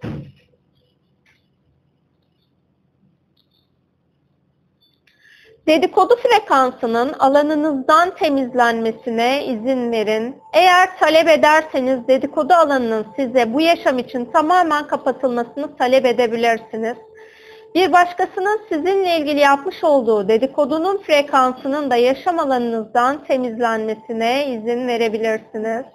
Dedikodu 5.67 6.15
frekansının 6.15 7.13
alanınızdan 7.19 8.15
temizlenmesine 8.15 9.45
izin 9.45 9.91
verin. 9.91 10.35
Eğer 10.53 10.97
talep 10.99 11.29
ederseniz 11.29 12.07
dedikodu 12.07 12.53
alanının 12.53 13.05
size 13.15 13.53
bu 13.53 13.61
yaşam 13.61 13.99
için 13.99 14.25
tamamen 14.25 14.87
kapatılmasını 14.87 15.77
talep 15.77 16.05
edebilirsiniz. 16.05 16.97
Bir 17.75 17.93
başkasının 17.93 18.61
sizinle 18.69 19.17
ilgili 19.17 19.39
yapmış 19.39 19.83
olduğu 19.83 20.27
dedikodunun 20.27 20.97
frekansının 20.97 21.91
da 21.91 21.95
yaşam 21.95 22.39
alanınızdan 22.39 23.23
temizlenmesine 23.23 24.47
izin 24.47 24.87
verebilirsiniz. 24.87 25.85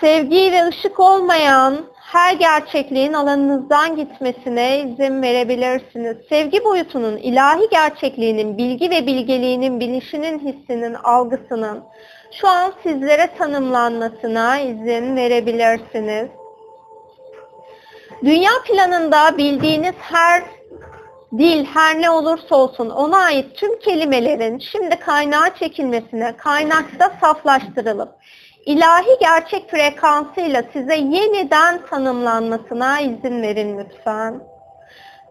Sevgi 0.00 0.52
ve 0.52 0.66
ışık 0.66 1.00
olmayan 1.00 1.86
her 2.12 2.34
gerçekliğin 2.34 3.12
alanınızdan 3.12 3.96
gitmesine 3.96 4.80
izin 4.80 5.22
verebilirsiniz. 5.22 6.16
Sevgi 6.28 6.64
boyutunun, 6.64 7.16
ilahi 7.16 7.68
gerçekliğinin, 7.70 8.58
bilgi 8.58 8.90
ve 8.90 9.06
bilgeliğinin, 9.06 9.80
bilişinin, 9.80 10.38
hissinin, 10.38 10.94
algısının 10.94 11.82
şu 12.32 12.48
an 12.48 12.72
sizlere 12.82 13.26
tanımlanmasına 13.38 14.58
izin 14.58 15.16
verebilirsiniz. 15.16 16.28
Dünya 18.24 18.52
planında 18.66 19.38
bildiğiniz 19.38 19.94
her 19.98 20.42
dil 21.38 21.64
her 21.64 22.02
ne 22.02 22.10
olursa 22.10 22.56
olsun 22.56 22.90
ona 22.90 23.18
ait 23.18 23.56
tüm 23.56 23.78
kelimelerin 23.78 24.58
şimdi 24.58 24.96
kaynağa 24.96 25.54
çekilmesine, 25.58 26.36
kaynakta 26.36 27.12
saflaştırılıp 27.20 28.08
ilahi 28.66 29.18
gerçek 29.20 29.70
frekansıyla 29.70 30.62
size 30.72 30.96
yeniden 30.96 31.86
tanımlanmasına 31.86 33.00
izin 33.00 33.42
verin 33.42 33.78
lütfen. 33.78 34.40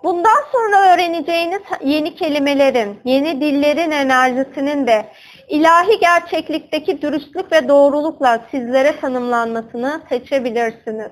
Bundan 0.03 0.43
sonra 0.51 0.93
öğreneceğiniz 0.93 1.61
yeni 1.83 2.15
kelimelerin, 2.15 2.99
yeni 3.05 3.41
dillerin 3.41 3.91
enerjisinin 3.91 4.87
de 4.87 5.05
ilahi 5.47 5.99
gerçeklikteki 5.99 7.01
dürüstlük 7.01 7.51
ve 7.51 7.67
doğrulukla 7.67 8.41
sizlere 8.51 8.99
tanımlanmasını 8.99 10.01
seçebilirsiniz. 10.09 11.11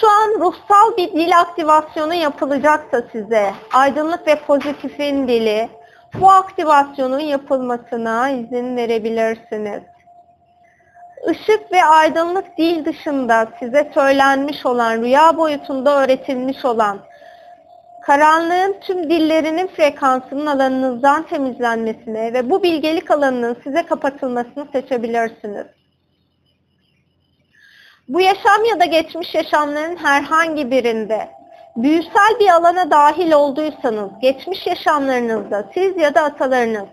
Şu 0.00 0.10
an 0.10 0.40
ruhsal 0.40 0.96
bir 0.96 1.12
dil 1.12 1.38
aktivasyonu 1.38 2.14
yapılacaksa 2.14 3.02
size, 3.12 3.54
aydınlık 3.72 4.26
ve 4.26 4.34
pozitifin 4.34 5.28
dili, 5.28 5.68
bu 6.14 6.30
aktivasyonun 6.30 7.20
yapılmasına 7.20 8.30
izin 8.30 8.76
verebilirsiniz. 8.76 9.82
Işık 11.30 11.72
ve 11.72 11.84
aydınlık 11.84 12.58
dil 12.58 12.84
dışında 12.84 13.48
size 13.58 13.90
söylenmiş 13.94 14.66
olan, 14.66 15.02
rüya 15.02 15.36
boyutunda 15.36 16.02
öğretilmiş 16.02 16.64
olan, 16.64 16.98
karanlığın 18.02 18.76
tüm 18.80 19.10
dillerinin 19.10 19.66
frekansının 19.66 20.46
alanınızdan 20.46 21.22
temizlenmesine 21.22 22.32
ve 22.32 22.50
bu 22.50 22.62
bilgelik 22.62 23.10
alanının 23.10 23.56
size 23.64 23.82
kapatılmasını 23.82 24.66
seçebilirsiniz. 24.72 25.66
Bu 28.08 28.20
yaşam 28.20 28.64
ya 28.70 28.80
da 28.80 28.84
geçmiş 28.84 29.34
yaşamların 29.34 29.96
herhangi 29.96 30.70
birinde 30.70 31.39
büyüsel 31.76 32.38
bir 32.40 32.48
alana 32.48 32.90
dahil 32.90 33.32
olduysanız, 33.32 34.10
geçmiş 34.20 34.66
yaşamlarınızda 34.66 35.70
siz 35.74 35.96
ya 35.96 36.14
da 36.14 36.22
atalarınız 36.22 36.88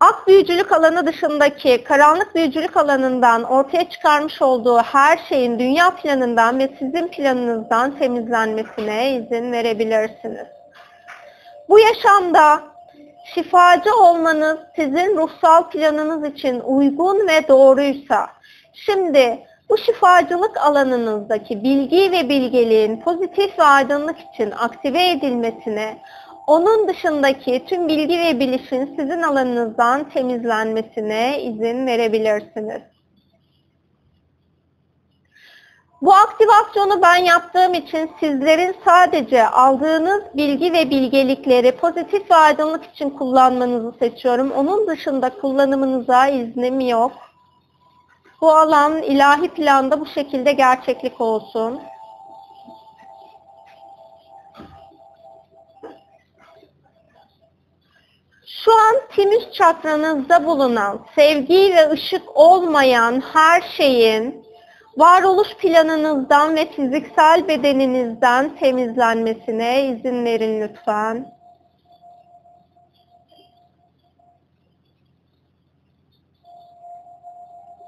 ak 0.00 0.26
büyücülük 0.26 0.72
alanı 0.72 1.06
dışındaki 1.06 1.84
karanlık 1.84 2.34
büyücülük 2.34 2.76
alanından 2.76 3.42
ortaya 3.42 3.90
çıkarmış 3.90 4.42
olduğu 4.42 4.78
her 4.78 5.18
şeyin 5.28 5.58
dünya 5.58 5.90
planından 5.90 6.58
ve 6.58 6.68
sizin 6.78 7.08
planınızdan 7.08 7.98
temizlenmesine 7.98 9.12
izin 9.12 9.52
verebilirsiniz. 9.52 10.46
Bu 11.68 11.78
yaşamda 11.78 12.62
şifacı 13.34 13.96
olmanız 13.96 14.58
sizin 14.76 15.16
ruhsal 15.16 15.70
planınız 15.70 16.24
için 16.24 16.60
uygun 16.60 17.28
ve 17.28 17.48
doğruysa, 17.48 18.26
şimdi 18.72 19.46
bu 19.68 19.78
şifacılık 19.78 20.56
alanınızdaki 20.56 21.62
bilgi 21.62 22.12
ve 22.12 22.28
bilgeliğin 22.28 23.00
pozitif 23.00 23.58
ve 23.58 23.62
aydınlık 23.62 24.16
için 24.20 24.50
aktive 24.50 25.10
edilmesine, 25.10 26.02
onun 26.46 26.88
dışındaki 26.88 27.64
tüm 27.66 27.88
bilgi 27.88 28.18
ve 28.18 28.40
bilişin 28.40 28.96
sizin 28.96 29.22
alanınızdan 29.22 30.08
temizlenmesine 30.08 31.42
izin 31.42 31.86
verebilirsiniz. 31.86 32.82
Bu 36.02 36.14
aktivasyonu 36.14 37.02
ben 37.02 37.16
yaptığım 37.16 37.74
için 37.74 38.10
sizlerin 38.20 38.76
sadece 38.84 39.46
aldığınız 39.46 40.22
bilgi 40.34 40.72
ve 40.72 40.90
bilgelikleri 40.90 41.76
pozitif 41.76 42.30
ve 42.30 42.34
aydınlık 42.34 42.84
için 42.84 43.10
kullanmanızı 43.10 43.98
seçiyorum. 43.98 44.50
Onun 44.50 44.86
dışında 44.86 45.30
kullanımınıza 45.30 46.26
iznim 46.26 46.80
yok. 46.80 47.12
Bu 48.40 48.52
alan 48.52 49.02
ilahi 49.02 49.48
planda 49.48 50.00
bu 50.00 50.06
şekilde 50.06 50.52
gerçeklik 50.52 51.20
olsun. 51.20 51.80
Şu 58.46 58.72
an 58.72 58.96
timüs 59.16 59.52
çakranızda 59.52 60.44
bulunan 60.44 61.06
sevgi 61.14 61.74
ve 61.76 61.90
ışık 61.90 62.36
olmayan 62.36 63.22
her 63.32 63.62
şeyin 63.76 64.46
varoluş 64.96 65.56
planınızdan 65.56 66.56
ve 66.56 66.70
fiziksel 66.70 67.48
bedeninizden 67.48 68.56
temizlenmesine 68.56 69.88
izin 69.88 70.24
verin 70.24 70.60
lütfen. 70.60 71.35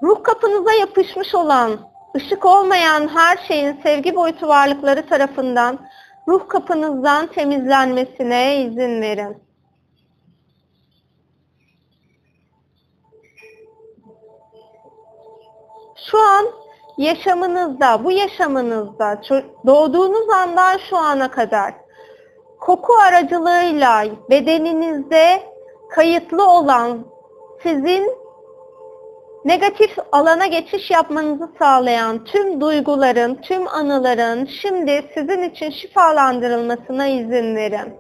Ruh 0.03 0.23
kapınıza 0.23 0.73
yapışmış 0.73 1.35
olan, 1.35 1.79
ışık 2.17 2.47
olmayan 2.47 3.09
her 3.09 3.37
şeyin 3.37 3.81
sevgi 3.83 4.17
boyutu 4.17 4.49
varlıkları 4.49 5.07
tarafından 5.09 5.79
ruh 6.29 6.49
kapınızdan 6.49 7.27
temizlenmesine 7.27 8.63
izin 8.63 9.03
verin. 9.03 9.43
Şu 16.11 16.19
an 16.19 16.47
yaşamınızda, 16.99 18.05
bu 18.05 18.13
yaşamınızda 18.13 19.21
doğduğunuz 19.67 20.31
andan 20.31 20.79
şu 20.91 20.97
ana 20.97 21.31
kadar 21.31 21.75
koku 22.61 22.95
aracılığıyla 22.95 24.05
bedeninizde 24.31 25.43
kayıtlı 25.91 26.51
olan 26.51 27.07
sizin 27.63 28.18
negatif 29.49 29.91
alana 30.13 30.47
geçiş 30.47 30.91
yapmanızı 30.91 31.49
sağlayan 31.59 32.25
tüm 32.25 32.61
duyguların, 32.61 33.35
tüm 33.35 33.69
anıların 33.69 34.47
şimdi 34.63 35.05
sizin 35.15 35.43
için 35.43 35.71
şifalandırılmasına 35.71 37.07
izin 37.07 37.57
verin. 37.57 37.95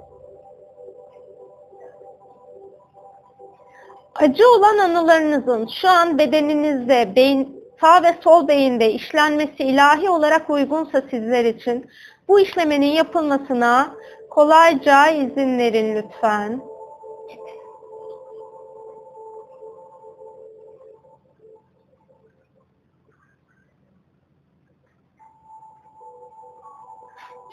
Acı 4.15 4.49
olan 4.49 4.79
anılarınızın 4.79 5.69
şu 5.81 5.89
an 5.89 6.19
bedeninizde, 6.19 7.17
beyin, 7.17 7.65
sağ 7.81 8.03
ve 8.03 8.15
sol 8.25 8.49
beyinde 8.49 8.93
işlenmesi 8.93 9.65
ilahi 9.65 10.11
olarak 10.11 10.51
uygunsa 10.51 11.03
sizler 11.11 11.45
için 11.45 11.91
bu 12.29 12.41
işlemenin 12.41 12.93
yapılmasına 12.93 13.95
kolayca 14.31 15.09
izin 15.09 15.59
verin 15.59 15.97
lütfen. 15.97 16.68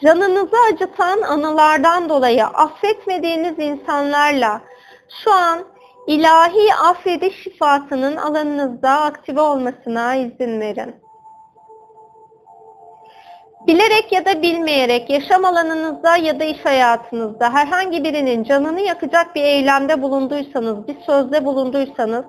Canınızı 0.02 0.56
acıtan 0.72 1.20
anılardan 1.20 2.08
dolayı 2.08 2.44
affetmediğiniz 2.44 3.58
insanlarla 3.58 4.60
şu 5.24 5.32
an 5.32 5.58
ilahi 6.06 6.74
affediş 6.74 7.42
şifasının 7.42 8.16
alanınızda 8.16 8.90
aktive 8.90 9.40
olmasına 9.40 10.14
izin 10.14 10.60
verin. 10.60 11.06
Bilerek 13.66 14.12
ya 14.12 14.24
da 14.24 14.42
bilmeyerek 14.42 15.10
yaşam 15.10 15.44
alanınızda 15.44 16.16
ya 16.16 16.40
da 16.40 16.44
iş 16.44 16.64
hayatınızda 16.64 17.54
herhangi 17.54 18.04
birinin 18.04 18.44
canını 18.44 18.80
yakacak 18.80 19.34
bir 19.34 19.42
eylemde 19.42 20.02
bulunduysanız, 20.02 20.88
bir 20.88 20.96
sözde 21.06 21.44
bulunduysanız, 21.44 22.24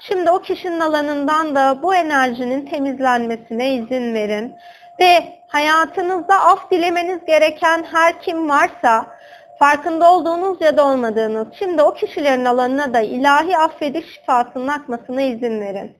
şimdi 0.00 0.30
o 0.30 0.38
kişinin 0.38 0.80
alanından 0.80 1.54
da 1.54 1.82
bu 1.82 1.94
enerjinin 1.94 2.66
temizlenmesine 2.66 3.74
izin 3.74 4.14
verin. 4.14 4.54
Ve 5.00 5.42
hayatınızda 5.48 6.40
af 6.40 6.70
dilemeniz 6.70 7.24
gereken 7.26 7.84
her 7.92 8.20
kim 8.20 8.48
varsa, 8.48 9.06
farkında 9.58 10.12
olduğunuz 10.12 10.60
ya 10.60 10.76
da 10.76 10.86
olmadığınız, 10.86 11.48
şimdi 11.58 11.82
o 11.82 11.94
kişilerin 11.94 12.44
alanına 12.44 12.94
da 12.94 13.00
ilahi 13.00 13.58
affediş 13.58 14.14
şifasının 14.14 14.68
akmasına 14.68 15.22
izin 15.22 15.60
verin. 15.60 15.96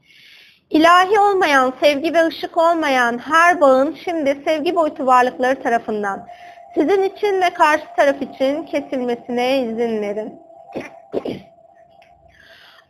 İlahi 0.70 1.20
olmayan, 1.20 1.72
sevgi 1.81 2.14
ve 2.14 2.26
ışık 2.26 2.57
olmayan 2.57 3.18
her 3.18 3.61
bağın 3.61 3.96
şimdi 4.05 4.42
sevgi 4.44 4.76
boyutu 4.76 5.07
varlıkları 5.07 5.62
tarafından 5.62 6.26
sizin 6.74 7.02
için 7.02 7.40
ve 7.42 7.50
karşı 7.50 7.85
taraf 7.96 8.22
için 8.22 8.62
kesilmesine 8.62 9.59
izin 9.59 10.02
verin. 10.02 10.40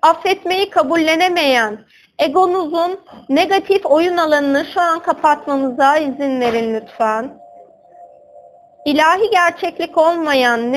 Affetmeyi 0.03 0.71
kabullenemeyen, 0.71 1.79
egonuzun 2.19 3.01
negatif 3.29 3.87
oyun 3.87 4.17
alanını 4.17 4.65
şu 4.75 4.81
an 4.81 4.99
kapatmamıza 4.99 5.97
izin 5.97 6.41
verin 6.41 6.75
lütfen. 6.75 7.43
İlahi 8.87 9.31
gerçeklik 9.31 9.99
olmayan, 9.99 10.75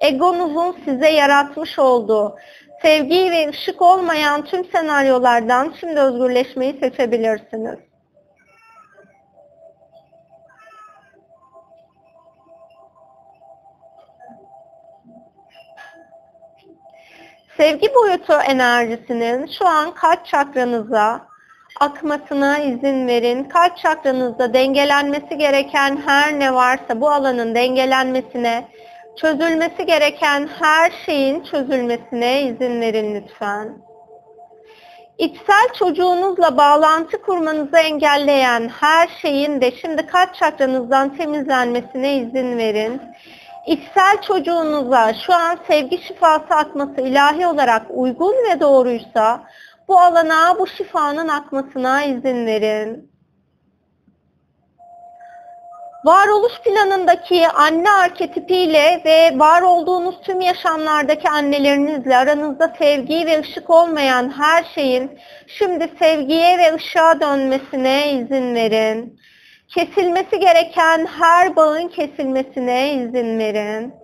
egonuzun 0.00 0.76
size 0.84 1.08
yaratmış 1.08 1.78
olduğu 1.78 2.36
sevgi 2.82 3.30
ve 3.30 3.48
ışık 3.48 3.82
olmayan 3.82 4.44
tüm 4.44 4.64
senaryolardan 4.64 5.74
şimdi 5.80 6.00
özgürleşmeyi 6.00 6.78
seçebilirsiniz. 6.80 7.87
Sevgi 17.58 17.94
boyutu 17.94 18.32
enerjisinin 18.32 19.46
şu 19.58 19.66
an 19.66 19.94
kalp 19.94 20.26
çakranıza 20.26 21.28
akmasına 21.80 22.58
izin 22.58 23.06
verin. 23.06 23.44
Kalp 23.44 23.76
çakranızda 23.76 24.54
dengelenmesi 24.54 25.38
gereken 25.38 26.02
her 26.06 26.40
ne 26.40 26.54
varsa 26.54 27.00
bu 27.00 27.10
alanın 27.10 27.54
dengelenmesine, 27.54 28.68
çözülmesi 29.20 29.86
gereken 29.86 30.48
her 30.60 30.92
şeyin 31.06 31.44
çözülmesine 31.44 32.42
izin 32.42 32.80
verin 32.80 33.14
lütfen. 33.14 33.78
İçsel 35.18 35.68
çocuğunuzla 35.78 36.56
bağlantı 36.56 37.22
kurmanızı 37.22 37.76
engelleyen 37.76 38.68
her 38.80 39.08
şeyin 39.22 39.60
de 39.60 39.72
şimdi 39.72 40.06
kalp 40.06 40.34
çakranızdan 40.34 41.16
temizlenmesine 41.16 42.16
izin 42.16 42.58
verin. 42.58 43.02
İçsel 43.68 44.22
çocuğunuza 44.22 45.14
şu 45.26 45.34
an 45.34 45.58
sevgi 45.66 45.98
şifası 45.98 46.54
akması 46.54 47.00
ilahi 47.00 47.46
olarak 47.46 47.82
uygun 47.90 48.34
ve 48.34 48.60
doğruysa 48.60 49.42
bu 49.88 50.00
alana 50.00 50.58
bu 50.58 50.66
şifanın 50.66 51.28
akmasına 51.28 52.04
izin 52.04 52.46
verin. 52.46 53.10
Varoluş 56.04 56.52
planındaki 56.64 57.48
anne 57.48 57.90
arketipiyle 57.90 59.02
ve 59.04 59.38
var 59.38 59.62
olduğunuz 59.62 60.20
tüm 60.20 60.40
yaşamlardaki 60.40 61.28
annelerinizle 61.28 62.16
aranızda 62.16 62.74
sevgi 62.78 63.26
ve 63.26 63.40
ışık 63.40 63.70
olmayan 63.70 64.32
her 64.38 64.64
şeyin 64.74 65.18
şimdi 65.46 65.90
sevgiye 65.98 66.58
ve 66.58 66.74
ışığa 66.74 67.20
dönmesine 67.20 68.12
izin 68.12 68.54
verin. 68.54 69.20
Kesilmesi 69.74 70.40
gereken 70.40 71.06
her 71.06 71.56
bağın 71.56 71.88
kesilmesine 71.88 72.94
izin 72.94 73.38
verin. 73.38 73.94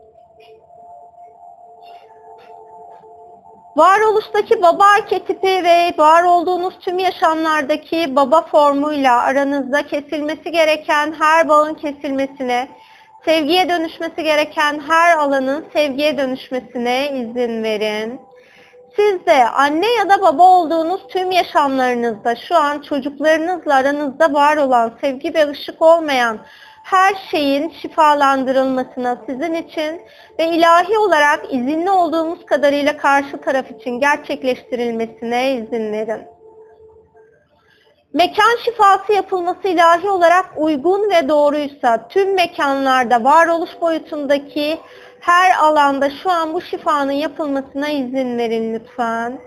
Varoluştaki 3.77 4.63
baba 4.63 4.85
arketipi 4.85 5.65
ve 5.65 5.93
var 5.99 6.23
olduğunuz 6.23 6.79
tüm 6.81 6.99
yaşamlardaki 6.99 8.17
baba 8.17 8.43
formuyla 8.43 9.23
aranızda 9.23 9.87
kesilmesi 9.87 10.51
gereken 10.51 11.15
her 11.19 11.49
bağın 11.49 11.75
kesilmesine, 11.75 12.69
sevgiye 13.25 13.69
dönüşmesi 13.69 14.23
gereken 14.23 14.81
her 14.89 15.17
alanın 15.17 15.65
sevgiye 15.73 16.19
dönüşmesine 16.19 17.11
izin 17.11 17.63
verin. 17.63 18.21
Siz 18.97 19.27
de 19.27 19.49
anne 19.49 19.93
ya 19.93 20.09
da 20.09 20.23
baba 20.23 20.43
olduğunuz 20.43 21.01
tüm 21.09 21.31
yaşamlarınızda 21.31 22.37
şu 22.37 22.57
an 22.57 22.81
çocuklarınızla 22.81 23.75
aranızda 23.75 24.33
var 24.33 24.57
olan 24.57 24.93
sevgi 25.01 25.35
ve 25.35 25.51
ışık 25.51 25.83
olmayan 25.83 26.39
her 26.85 27.15
şeyin 27.31 27.73
şifalandırılmasına 27.83 29.23
sizin 29.27 29.55
için 29.55 30.03
ve 30.39 30.49
ilahi 30.49 30.99
olarak 30.99 31.41
izinli 31.51 31.91
olduğumuz 31.91 32.47
kadarıyla 32.47 32.97
karşı 32.97 33.41
taraf 33.41 33.71
için 33.71 34.01
gerçekleştirilmesine 34.01 35.55
izin 35.55 35.93
verin. 35.93 36.35
Mekan 38.13 38.57
şifası 38.65 39.13
yapılması 39.13 39.69
ilahi 39.69 40.11
olarak 40.11 40.45
uygun 40.57 41.11
ve 41.11 41.29
doğruysa 41.29 42.09
tüm 42.09 42.35
mekanlarda 42.35 43.25
varoluş 43.25 43.71
boyutundaki 43.81 44.79
her 45.27 45.51
alanda 45.59 46.11
şu 46.11 46.31
an 46.31 46.55
bu 46.55 46.61
şifanın 46.61 47.13
yapılmasına 47.13 47.89
izin 47.89 48.39
verin 48.39 48.75
lütfen. 48.75 49.41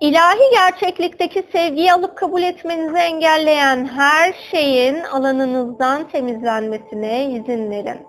İlahi 0.00 0.50
gerçeklikteki 0.50 1.44
sevgiyi 1.52 1.92
alıp 1.92 2.16
kabul 2.16 2.42
etmenizi 2.42 2.96
engelleyen 2.96 3.86
her 3.86 4.32
şeyin 4.50 5.02
alanınızdan 5.02 6.08
temizlenmesine 6.08 7.24
izin 7.24 7.70
verin. 7.70 8.06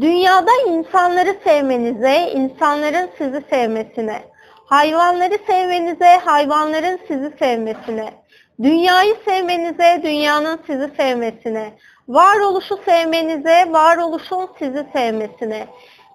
Dünyada 0.00 0.50
insanları 0.68 1.36
sevmenize, 1.44 2.32
insanların 2.34 3.10
sizi 3.18 3.42
sevmesine, 3.50 4.22
hayvanları 4.66 5.38
sevmenize, 5.46 6.20
hayvanların 6.24 7.00
sizi 7.08 7.32
sevmesine, 7.38 8.19
dünyayı 8.62 9.16
sevmenize, 9.24 10.00
dünyanın 10.02 10.60
sizi 10.66 10.90
sevmesine, 10.96 11.72
varoluşu 12.08 12.78
sevmenize, 12.84 13.66
varoluşun 13.72 14.48
sizi 14.58 14.86
sevmesine, 14.92 15.66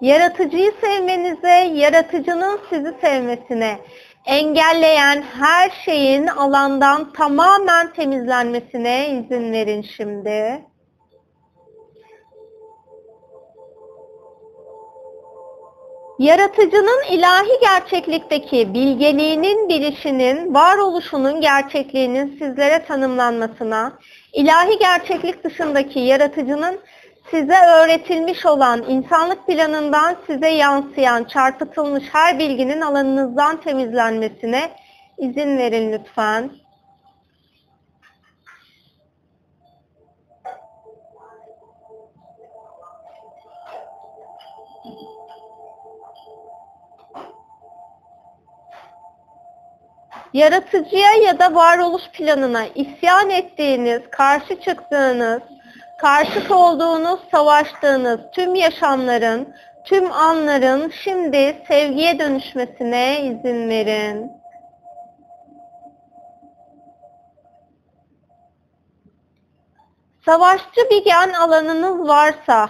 yaratıcıyı 0.02 0.72
sevmenize, 0.82 1.72
yaratıcının 1.74 2.60
sizi 2.70 2.94
sevmesine, 3.02 3.78
engelleyen 4.26 5.22
her 5.22 5.70
şeyin 5.86 6.28
alandan 6.28 7.14
tamamen 7.14 7.94
temizlenmesine 7.94 9.10
izin 9.10 9.52
verin 9.52 9.82
şimdi. 9.82 10.66
Yaratıcının 16.20 17.04
ilahi 17.12 17.60
gerçeklikteki 17.62 18.74
bilgeliğinin, 18.74 19.70
bilişinin, 19.70 20.54
varoluşunun 20.54 21.42
gerçekliğinin 21.42 22.38
sizlere 22.40 22.86
tanımlanmasına, 22.86 23.94
ilahi 24.34 24.80
gerçeklik 24.80 25.44
dışındaki 25.44 26.00
yaratıcının 26.00 26.80
size 27.32 27.58
öğretilmiş 27.66 28.46
olan 28.46 28.86
insanlık 28.90 29.48
planından 29.48 30.16
size 30.28 30.50
yansıyan, 30.50 31.24
çarpıtılmış 31.24 32.04
her 32.12 32.40
bilginin 32.40 32.82
alanınızdan 32.82 33.62
temizlenmesine 33.62 34.72
izin 35.18 35.58
verin 35.58 35.92
lütfen. 35.92 36.52
Yaratıcıya 50.36 51.14
ya 51.14 51.40
da 51.40 51.56
varoluş 51.56 52.02
planına 52.14 52.66
isyan 52.76 53.30
ettiğiniz, 53.30 54.02
karşı 54.12 54.62
çıktığınız, 54.62 55.42
karşıt 56.02 56.52
olduğunuz, 56.52 57.20
savaştığınız 57.32 58.20
tüm 58.32 58.56
yaşamların, 58.56 59.56
tüm 59.86 60.12
anların 60.12 60.92
şimdi 61.04 61.64
sevgiye 61.68 62.20
dönüşmesine 62.20 63.22
izin 63.22 63.70
verin. 63.70 64.32
Savaşçı 70.26 70.82
bir 70.92 71.04
gen 71.04 71.34
alanınız 71.34 72.08
varsa, 72.08 72.70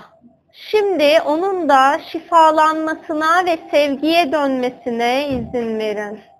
şimdi 0.51 1.21
onun 1.25 1.69
da 1.69 1.99
şifalanmasına 2.11 3.45
ve 3.45 3.57
sevgiye 3.71 4.31
dönmesine 4.31 5.27
izin 5.27 5.79
verin. 5.79 6.34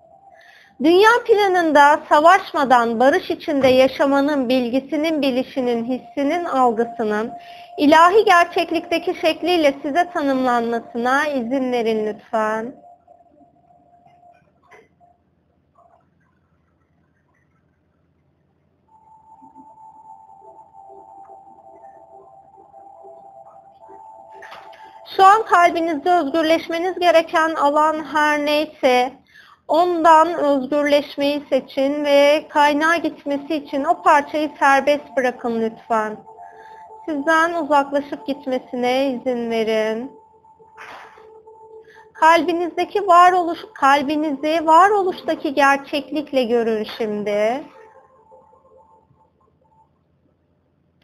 Dünya 0.84 1.10
planında 1.26 2.00
savaşmadan 2.08 3.00
barış 3.00 3.30
içinde 3.30 3.68
yaşamanın 3.68 4.48
bilgisinin, 4.48 5.22
bilişinin, 5.22 5.84
hissinin, 5.84 6.44
algısının 6.44 7.32
ilahi 7.78 8.24
gerçeklikteki 8.24 9.14
şekliyle 9.20 9.74
size 9.82 10.10
tanımlanmasına 10.10 11.26
izin 11.26 11.72
verin 11.72 12.06
lütfen. 12.06 12.74
Şu 25.16 25.24
an 25.24 25.42
kalbinizde 25.42 26.10
özgürleşmeniz 26.10 26.98
gereken 26.98 27.54
alan 27.54 28.04
her 28.12 28.46
neyse, 28.46 29.12
Ondan 29.68 30.34
özgürleşmeyi 30.34 31.42
seçin 31.48 32.04
ve 32.04 32.46
kaynağa 32.48 32.96
gitmesi 32.96 33.54
için 33.54 33.84
o 33.84 34.02
parçayı 34.02 34.50
serbest 34.58 35.16
bırakın 35.16 35.60
lütfen. 35.60 36.16
Sizden 37.08 37.54
uzaklaşıp 37.54 38.26
gitmesine 38.26 39.10
izin 39.10 39.50
verin. 39.50 40.12
Kalbinizdeki 42.12 43.06
varoluş, 43.06 43.58
kalbinizi 43.74 44.66
varoluştaki 44.66 45.54
gerçeklikle 45.54 46.44
görün 46.44 46.86
şimdi. 46.98 47.64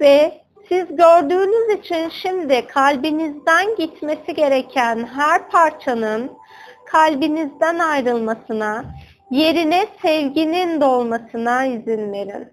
Ve 0.00 0.42
siz 0.68 0.96
gördüğünüz 0.96 1.78
için 1.78 2.08
şimdi 2.08 2.66
kalbinizden 2.66 3.76
gitmesi 3.76 4.34
gereken 4.34 5.06
her 5.06 5.50
parçanın 5.50 6.30
kalbinizden 6.92 7.78
ayrılmasına, 7.78 8.84
yerine 9.30 9.86
sevginin 10.02 10.80
dolmasına 10.80 11.64
izin 11.64 12.12
verin. 12.12 12.52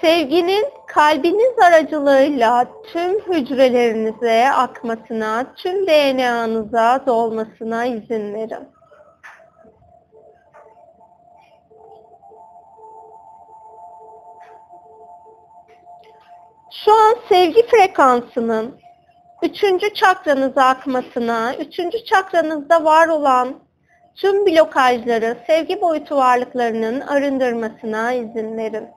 Sevginin 0.00 0.64
kalbiniz 0.86 1.58
aracılığıyla 1.58 2.68
tüm 2.92 3.20
hücrelerinize 3.20 4.50
akmasına, 4.50 5.54
tüm 5.56 5.86
DNA'nıza 5.86 7.06
dolmasına 7.06 7.86
izin 7.86 8.34
verin. 8.34 8.79
Şu 16.72 16.92
an 16.92 17.16
sevgi 17.28 17.66
frekansının 17.66 18.80
üçüncü 19.42 19.94
çakranıza 19.94 20.64
akmasına, 20.64 21.54
üçüncü 21.54 22.04
çakranızda 22.04 22.84
var 22.84 23.08
olan 23.08 23.54
tüm 24.16 24.46
blokajları 24.46 25.36
sevgi 25.46 25.80
boyutu 25.80 26.16
varlıklarının 26.16 27.00
arındırmasına 27.00 28.12
izin 28.12 28.56
verin. 28.56 28.88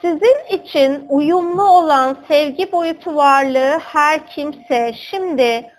Sizin 0.00 0.36
için 0.48 1.06
uyumlu 1.08 1.62
olan 1.62 2.16
sevgi 2.28 2.72
boyutu 2.72 3.16
varlığı 3.16 3.78
her 3.78 4.26
kimse 4.26 4.92
şimdi 4.92 5.70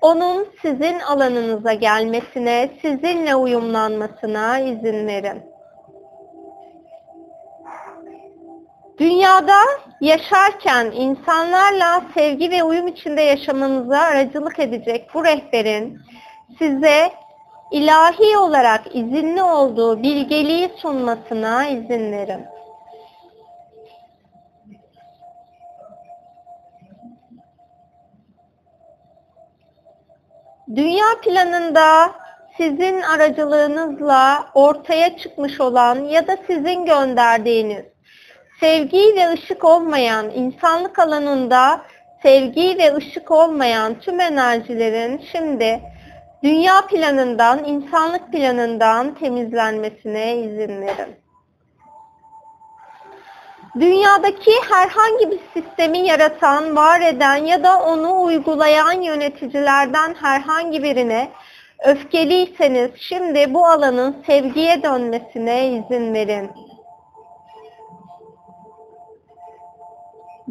onun 0.00 0.48
sizin 0.62 1.00
alanınıza 1.00 1.72
gelmesine, 1.72 2.70
sizinle 2.82 3.34
uyumlanmasına 3.34 4.58
izin 4.58 5.06
verin. 5.06 5.49
Dünyada 9.00 9.58
yaşarken 10.00 10.90
insanlarla 10.90 12.02
sevgi 12.14 12.50
ve 12.50 12.62
uyum 12.62 12.88
içinde 12.88 13.22
yaşamanıza 13.22 13.98
aracılık 13.98 14.58
edecek 14.58 15.10
bu 15.14 15.24
rehberin 15.24 16.00
size 16.58 17.12
ilahi 17.70 18.38
olarak 18.38 18.94
izinli 18.94 19.42
olduğu 19.42 20.02
bilgeliği 20.02 20.70
sunmasına 20.76 21.66
izin 21.66 22.12
verin. 22.12 22.46
Dünya 30.76 31.06
planında 31.24 32.10
sizin 32.56 33.02
aracılığınızla 33.02 34.46
ortaya 34.54 35.16
çıkmış 35.16 35.60
olan 35.60 36.04
ya 36.04 36.26
da 36.26 36.36
sizin 36.46 36.84
gönderdiğiniz 36.84 37.84
sevgi 38.60 39.14
ve 39.16 39.32
ışık 39.32 39.64
olmayan 39.64 40.30
insanlık 40.30 40.98
alanında 40.98 41.82
sevgi 42.22 42.78
ve 42.78 42.94
ışık 42.96 43.30
olmayan 43.30 44.00
tüm 44.00 44.20
enerjilerin 44.20 45.20
şimdi 45.32 45.80
dünya 46.42 46.86
planından, 46.86 47.64
insanlık 47.64 48.32
planından 48.32 49.14
temizlenmesine 49.14 50.36
izin 50.36 50.80
verin. 50.80 51.16
Dünyadaki 53.80 54.50
herhangi 54.70 55.30
bir 55.30 55.40
sistemi 55.54 55.98
yaratan, 55.98 56.76
var 56.76 57.00
eden 57.00 57.36
ya 57.36 57.64
da 57.64 57.80
onu 57.80 58.22
uygulayan 58.22 59.02
yöneticilerden 59.02 60.14
herhangi 60.20 60.82
birine 60.82 61.30
öfkeliyseniz 61.84 62.90
şimdi 62.96 63.54
bu 63.54 63.66
alanın 63.66 64.16
sevgiye 64.26 64.82
dönmesine 64.82 65.68
izin 65.68 66.14
verin. 66.14 66.50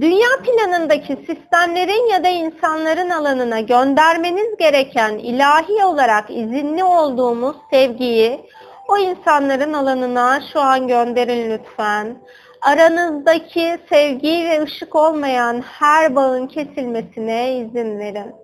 Dünya 0.01 0.27
planındaki 0.43 1.15
sistemlerin 1.15 2.07
ya 2.07 2.23
da 2.23 2.27
insanların 2.27 3.09
alanına 3.09 3.59
göndermeniz 3.59 4.57
gereken 4.57 5.17
ilahi 5.17 5.85
olarak 5.85 6.29
izinli 6.29 6.83
olduğumuz 6.83 7.55
sevgiyi 7.71 8.45
o 8.87 8.97
insanların 8.97 9.73
alanına 9.73 10.41
şu 10.53 10.59
an 10.59 10.87
gönderin 10.87 11.51
lütfen. 11.51 12.17
Aranızdaki 12.61 13.77
sevgi 13.89 14.49
ve 14.49 14.63
ışık 14.63 14.95
olmayan 14.95 15.61
her 15.61 16.15
bağın 16.15 16.47
kesilmesine 16.47 17.57
izin 17.57 17.99
verin. 17.99 18.35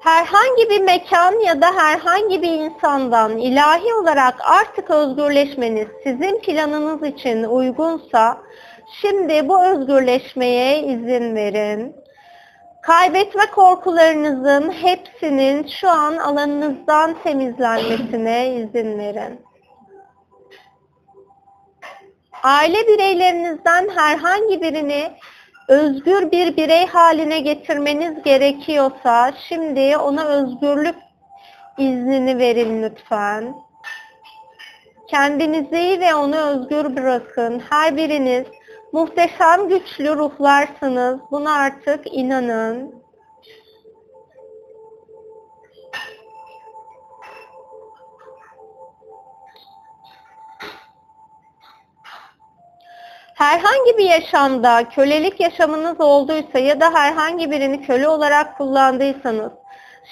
Herhangi 0.00 0.70
bir 0.70 0.80
mekan 0.80 1.40
ya 1.40 1.62
da 1.62 1.66
herhangi 1.76 2.42
bir 2.42 2.52
insandan 2.52 3.38
ilahi 3.38 3.94
olarak 3.94 4.34
artık 4.40 4.90
özgürleşmeniz 4.90 5.88
sizin 6.04 6.40
planınız 6.40 7.02
için 7.02 7.44
uygunsa 7.44 8.38
Şimdi 8.92 9.48
bu 9.48 9.64
özgürleşmeye 9.64 10.82
izin 10.82 11.34
verin. 11.34 11.96
Kaybetme 12.82 13.46
korkularınızın 13.54 14.72
hepsinin 14.72 15.66
şu 15.66 15.90
an 15.90 16.16
alanınızdan 16.16 17.14
temizlenmesine 17.22 18.54
izin 18.54 18.98
verin. 18.98 19.40
Aile 22.42 22.86
bireylerinizden 22.86 23.88
herhangi 23.88 24.62
birini 24.62 25.10
özgür 25.68 26.30
bir 26.30 26.56
birey 26.56 26.86
haline 26.86 27.40
getirmeniz 27.40 28.22
gerekiyorsa 28.22 29.32
şimdi 29.48 29.96
ona 29.96 30.24
özgürlük 30.24 30.96
iznini 31.78 32.38
verin 32.38 32.82
lütfen. 32.82 33.54
Kendinizi 35.08 36.00
ve 36.00 36.14
onu 36.14 36.36
özgür 36.36 36.96
bırakın. 36.96 37.62
Her 37.70 37.96
biriniz 37.96 38.46
Muhteşem 38.92 39.68
güçlü 39.68 40.16
ruhlarsınız. 40.16 41.20
Buna 41.30 41.52
artık 41.52 42.14
inanın. 42.14 42.94
Herhangi 53.34 53.98
bir 53.98 54.04
yaşamda 54.04 54.88
kölelik 54.88 55.40
yaşamınız 55.40 56.00
olduysa 56.00 56.58
ya 56.58 56.80
da 56.80 56.94
herhangi 56.94 57.50
birini 57.50 57.82
köle 57.82 58.08
olarak 58.08 58.58
kullandıysanız 58.58 59.52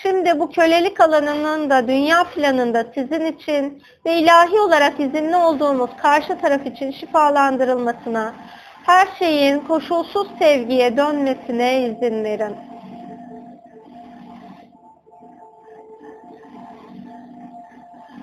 Şimdi 0.03 0.41
bu 0.41 0.51
kölelik 0.51 1.01
alanının 1.01 1.71
da 1.71 1.89
dünya 1.89 2.25
planında 2.25 2.85
sizin 2.95 3.27
için 3.27 3.83
ve 4.07 4.19
ilahi 4.19 4.61
olarak 4.61 5.01
izinli 5.01 5.37
olduğumuz 5.37 5.91
karşı 6.03 6.39
taraf 6.39 6.67
için 6.67 6.91
şifalandırılmasına, 6.91 8.35
her 8.87 9.09
şeyin 9.19 9.61
koşulsuz 9.61 10.29
sevgiye 10.39 10.97
dönmesine 10.97 11.83
izin 11.83 12.25
verin. 12.25 12.57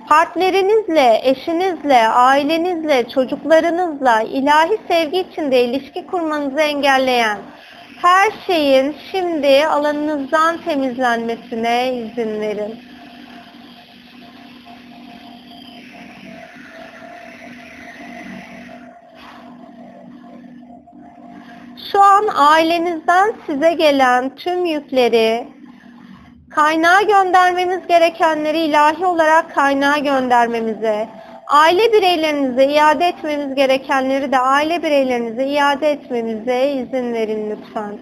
Partnerinizle, 0.10 1.21
eşinizle, 1.23 2.08
ailenizle, 2.08 3.10
çocuklarınızla 3.10 4.21
ilahi 4.21 4.78
sevgi 4.88 5.19
içinde 5.19 5.63
ilişki 5.63 6.08
kurmanızı 6.08 6.62
engelleyen 6.62 7.38
her 8.02 8.32
şeyin 8.47 8.95
şimdi 9.12 9.67
alanınızdan 9.67 10.58
temizlenmesine 10.62 11.93
izin 11.93 12.41
verin. 12.41 12.92
Şu 21.93 22.03
an 22.03 22.27
ailenizden 22.36 23.34
size 23.45 23.73
gelen 23.73 24.36
tüm 24.36 24.65
yükleri, 24.65 25.47
kaynağa 26.49 27.01
göndermemiz 27.01 27.88
gerekenleri 27.88 28.60
ilahi 28.60 29.06
olarak 29.06 29.56
kaynağa 29.56 29.97
göndermemize, 29.97 31.08
aile 31.47 31.93
bireylerinize 31.93 32.65
iade 32.65 33.06
etmemiz 33.08 33.56
gerekenleri 33.56 34.32
de 34.32 34.39
aile 34.39 34.84
bireylerinize 34.84 35.45
iade 35.45 35.91
etmemize 35.91 36.71
izin 36.71 37.13
verin 37.13 37.51
lütfen. 37.51 37.97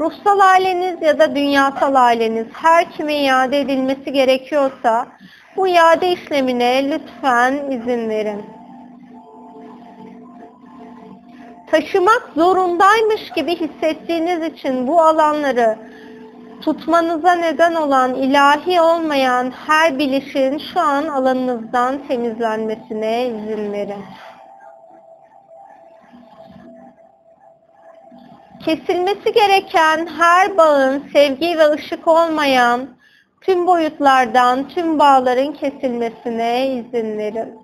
Ruhsal 0.00 0.40
aileniz 0.40 1.02
ya 1.02 1.18
da 1.18 1.34
dünyasal 1.36 1.94
aileniz 1.94 2.46
her 2.52 2.90
kime 2.90 3.16
iade 3.16 3.60
edilmesi 3.60 4.12
gerekiyorsa 4.12 5.06
bu 5.56 5.68
iade 5.68 6.12
işlemine 6.12 6.90
lütfen 6.90 7.54
izin 7.70 8.08
verin. 8.08 8.59
Taşımak 11.70 12.30
zorundaymış 12.36 13.30
gibi 13.36 13.56
hissettiğiniz 13.56 14.52
için 14.52 14.86
bu 14.86 15.02
alanları 15.02 15.78
tutmanıza 16.60 17.32
neden 17.32 17.74
olan 17.74 18.14
ilahi 18.14 18.80
olmayan 18.80 19.52
her 19.66 19.98
bilişin 19.98 20.58
şu 20.58 20.80
an 20.80 21.06
alanınızdan 21.06 21.98
temizlenmesine 22.08 23.26
izin 23.26 23.72
verin. 23.72 24.04
Kesilmesi 28.64 29.32
gereken 29.32 30.06
her 30.06 30.56
bağın 30.56 31.04
sevgi 31.12 31.58
ve 31.58 31.70
ışık 31.70 32.08
olmayan 32.08 32.88
tüm 33.40 33.66
boyutlardan 33.66 34.68
tüm 34.68 34.98
bağların 34.98 35.52
kesilmesine 35.52 36.66
izin 36.66 37.18
verin. 37.18 37.59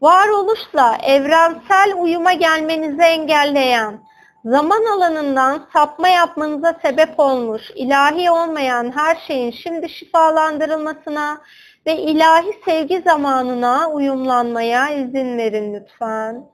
Varoluşla 0.00 0.98
evrensel 1.02 1.94
uyuma 1.98 2.32
gelmenizi 2.32 3.02
engelleyen, 3.02 4.00
zaman 4.44 4.84
alanından 4.84 5.66
sapma 5.72 6.08
yapmanıza 6.08 6.74
sebep 6.82 7.20
olmuş, 7.20 7.62
ilahi 7.74 8.30
olmayan 8.30 8.92
her 8.96 9.16
şeyin 9.26 9.50
şimdi 9.50 9.88
şifalandırılmasına 9.88 11.40
ve 11.86 11.96
ilahi 11.96 12.60
sevgi 12.64 13.00
zamanına 13.00 13.90
uyumlanmaya 13.90 14.90
izin 14.90 15.38
verin 15.38 15.74
lütfen. 15.74 16.50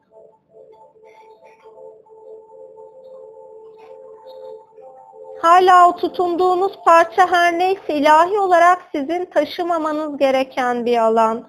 Hala 5.42 5.88
o 5.88 5.96
tutunduğunuz 5.96 6.72
parça 6.84 7.30
her 7.30 7.58
neyse 7.58 7.94
ilahi 7.94 8.38
olarak 8.38 8.78
sizin 8.92 9.24
taşımamanız 9.24 10.18
gereken 10.18 10.86
bir 10.86 10.98
alan. 10.98 11.48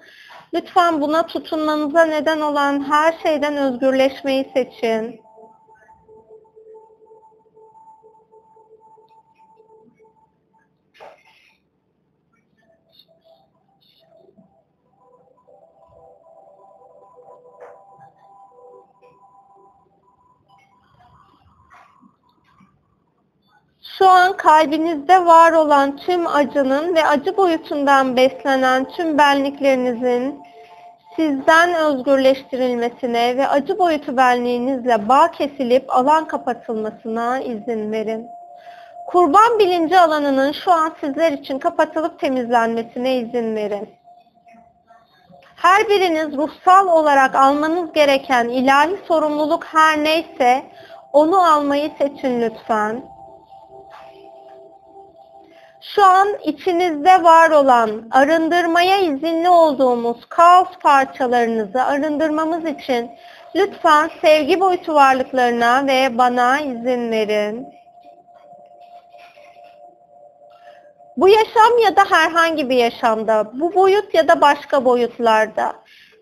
Lütfen 0.54 1.00
buna 1.00 1.26
tutunmanıza 1.26 2.04
neden 2.04 2.40
olan 2.40 2.90
her 2.90 3.14
şeyden 3.22 3.56
özgürleşmeyi 3.56 4.50
seçin. 4.54 5.27
Şu 23.98 24.08
an 24.08 24.36
kalbinizde 24.36 25.26
var 25.26 25.52
olan 25.52 25.96
tüm 25.96 26.26
acının 26.26 26.94
ve 26.94 27.06
acı 27.06 27.36
boyutundan 27.36 28.16
beslenen 28.16 28.84
tüm 28.84 29.18
benliklerinizin 29.18 30.42
sizden 31.16 31.74
özgürleştirilmesine 31.74 33.36
ve 33.36 33.48
acı 33.48 33.78
boyutu 33.78 34.16
benliğinizle 34.16 35.08
bağ 35.08 35.30
kesilip 35.30 35.96
alan 35.96 36.24
kapatılmasına 36.24 37.40
izin 37.40 37.92
verin. 37.92 38.26
Kurban 39.06 39.58
bilinci 39.58 39.98
alanının 39.98 40.52
şu 40.52 40.72
an 40.72 40.92
sizler 41.00 41.32
için 41.32 41.58
kapatılıp 41.58 42.20
temizlenmesine 42.20 43.16
izin 43.16 43.56
verin. 43.56 43.88
Her 45.56 45.88
biriniz 45.88 46.36
ruhsal 46.36 46.86
olarak 46.86 47.34
almanız 47.34 47.92
gereken 47.92 48.48
ilahi 48.48 48.96
sorumluluk 49.08 49.64
her 49.64 50.04
neyse 50.04 50.62
onu 51.12 51.52
almayı 51.52 51.90
seçin 51.98 52.40
lütfen. 52.40 53.17
Şu 55.94 56.04
an 56.04 56.28
içinizde 56.44 57.22
var 57.22 57.50
olan, 57.50 58.08
arındırmaya 58.10 58.98
izinli 58.98 59.48
olduğumuz 59.48 60.16
kaos 60.28 60.68
parçalarınızı 60.82 61.84
arındırmamız 61.84 62.64
için 62.64 63.10
lütfen 63.54 64.10
sevgi 64.20 64.60
boyutu 64.60 64.94
varlıklarına 64.94 65.86
ve 65.86 66.18
bana 66.18 66.60
izin 66.60 67.10
verin. 67.10 67.66
Bu 71.16 71.28
yaşam 71.28 71.78
ya 71.84 71.96
da 71.96 72.02
herhangi 72.10 72.68
bir 72.68 72.76
yaşamda, 72.76 73.50
bu 73.52 73.74
boyut 73.74 74.14
ya 74.14 74.28
da 74.28 74.40
başka 74.40 74.84
boyutlarda 74.84 75.72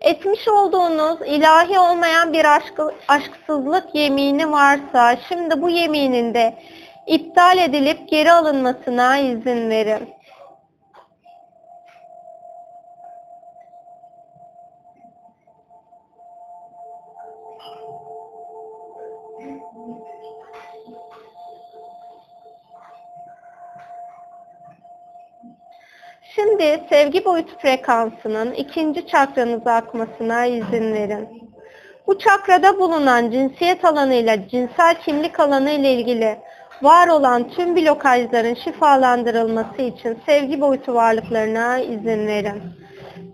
etmiş 0.01 0.47
olduğunuz 0.47 1.19
ilahi 1.25 1.79
olmayan 1.79 2.33
bir 2.33 2.55
aşk, 2.55 2.79
aşksızlık 3.07 3.95
yemini 3.95 4.51
varsa 4.51 5.17
şimdi 5.29 5.61
bu 5.61 5.69
yeminin 5.69 6.33
de 6.33 6.57
iptal 7.07 7.57
edilip 7.57 8.09
geri 8.09 8.31
alınmasına 8.31 9.17
izin 9.17 9.69
verin. 9.69 10.17
Şimdi 26.35 26.83
sevgi 26.89 27.25
boyutu 27.25 27.57
frekansının 27.57 28.53
ikinci 28.53 29.07
çakranıza 29.07 29.73
akmasına 29.73 30.45
izin 30.45 30.93
verin. 30.93 31.51
Bu 32.07 32.19
çakrada 32.19 32.79
bulunan 32.79 33.31
cinsiyet 33.31 33.85
alanıyla 33.85 34.47
cinsel 34.47 34.95
kimlik 35.05 35.39
alanı 35.39 35.71
ile 35.71 35.93
ilgili 35.93 36.37
var 36.81 37.07
olan 37.07 37.49
tüm 37.49 37.75
blokajların 37.75 38.53
şifalandırılması 38.53 39.81
için 39.81 40.19
sevgi 40.25 40.61
boyutu 40.61 40.93
varlıklarına 40.93 41.79
izin 41.79 42.27
verin. 42.27 42.61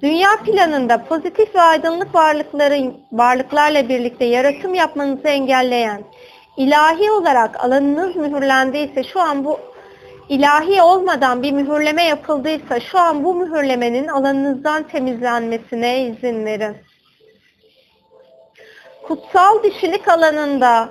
Dünya 0.01 0.29
planında 0.45 1.03
pozitif 1.03 1.55
ve 1.55 1.61
aydınlık 1.61 2.15
varlıkların 2.15 2.93
varlıklarla 3.11 3.89
birlikte 3.89 4.25
yaratım 4.25 4.73
yapmanızı 4.73 5.27
engelleyen, 5.27 6.03
ilahi 6.57 7.11
olarak 7.11 7.63
alanınız 7.65 8.15
mühürlendiyse 8.15 9.03
şu 9.03 9.19
an 9.19 9.45
bu 9.45 9.59
ilahi 10.29 10.81
olmadan 10.81 11.43
bir 11.43 11.51
mühürleme 11.51 12.03
yapıldıysa 12.03 12.79
şu 12.79 12.99
an 12.99 13.23
bu 13.23 13.35
mühürlemenin 13.35 14.07
alanınızdan 14.07 14.83
temizlenmesine 14.83 16.03
izin 16.03 16.45
verin. 16.45 16.77
Kutsal 19.07 19.63
dişilik 19.63 20.07
alanında 20.07 20.89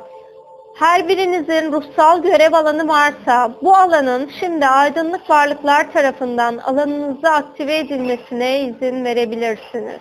her 0.75 1.09
birinizin 1.09 1.73
ruhsal 1.73 2.23
görev 2.23 2.53
alanı 2.53 2.89
varsa 2.89 3.53
bu 3.62 3.77
alanın 3.77 4.31
şimdi 4.41 4.66
aydınlık 4.66 5.31
varlıklar 5.31 5.93
tarafından 5.93 6.59
alanınızda 6.59 7.31
aktive 7.31 7.79
edilmesine 7.79 8.61
izin 8.61 9.05
verebilirsiniz. 9.05 10.01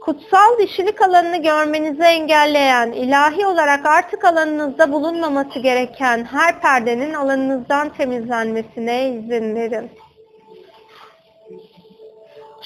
Kutsal 0.00 0.58
dişilik 0.58 1.02
alanını 1.02 1.42
görmenizi 1.42 2.02
engelleyen, 2.02 2.92
ilahi 2.92 3.46
olarak 3.46 3.86
artık 3.86 4.24
alanınızda 4.24 4.92
bulunmaması 4.92 5.58
gereken 5.58 6.24
her 6.24 6.60
perdenin 6.60 7.14
alanınızdan 7.14 7.88
temizlenmesine 7.88 9.08
izin 9.08 9.54
verin. 9.54 9.90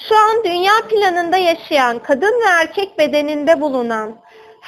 Şu 0.09 0.15
an 0.15 0.43
dünya 0.43 0.73
planında 0.89 1.37
yaşayan, 1.37 1.99
kadın 1.99 2.41
ve 2.41 2.49
erkek 2.61 2.97
bedeninde 2.97 3.61
bulunan, 3.61 4.15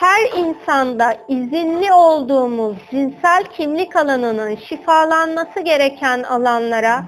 her 0.01 0.29
insanda 0.37 1.17
izinli 1.27 1.93
olduğumuz 1.93 2.77
cinsel 2.91 3.43
kimlik 3.43 3.95
alanının 3.95 4.55
şifalanması 4.55 5.59
gereken 5.59 6.23
alanlara 6.23 7.03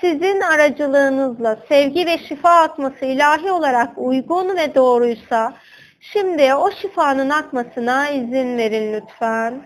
sizin 0.00 0.40
aracılığınızla 0.40 1.56
sevgi 1.68 2.06
ve 2.06 2.18
şifa 2.18 2.50
akması 2.50 3.04
ilahi 3.04 3.52
olarak 3.52 3.90
uygun 3.96 4.56
ve 4.56 4.74
doğruysa 4.74 5.52
şimdi 6.00 6.54
o 6.54 6.70
şifanın 6.70 7.30
akmasına 7.30 8.08
izin 8.08 8.58
verin 8.58 8.92
lütfen. 8.92 9.62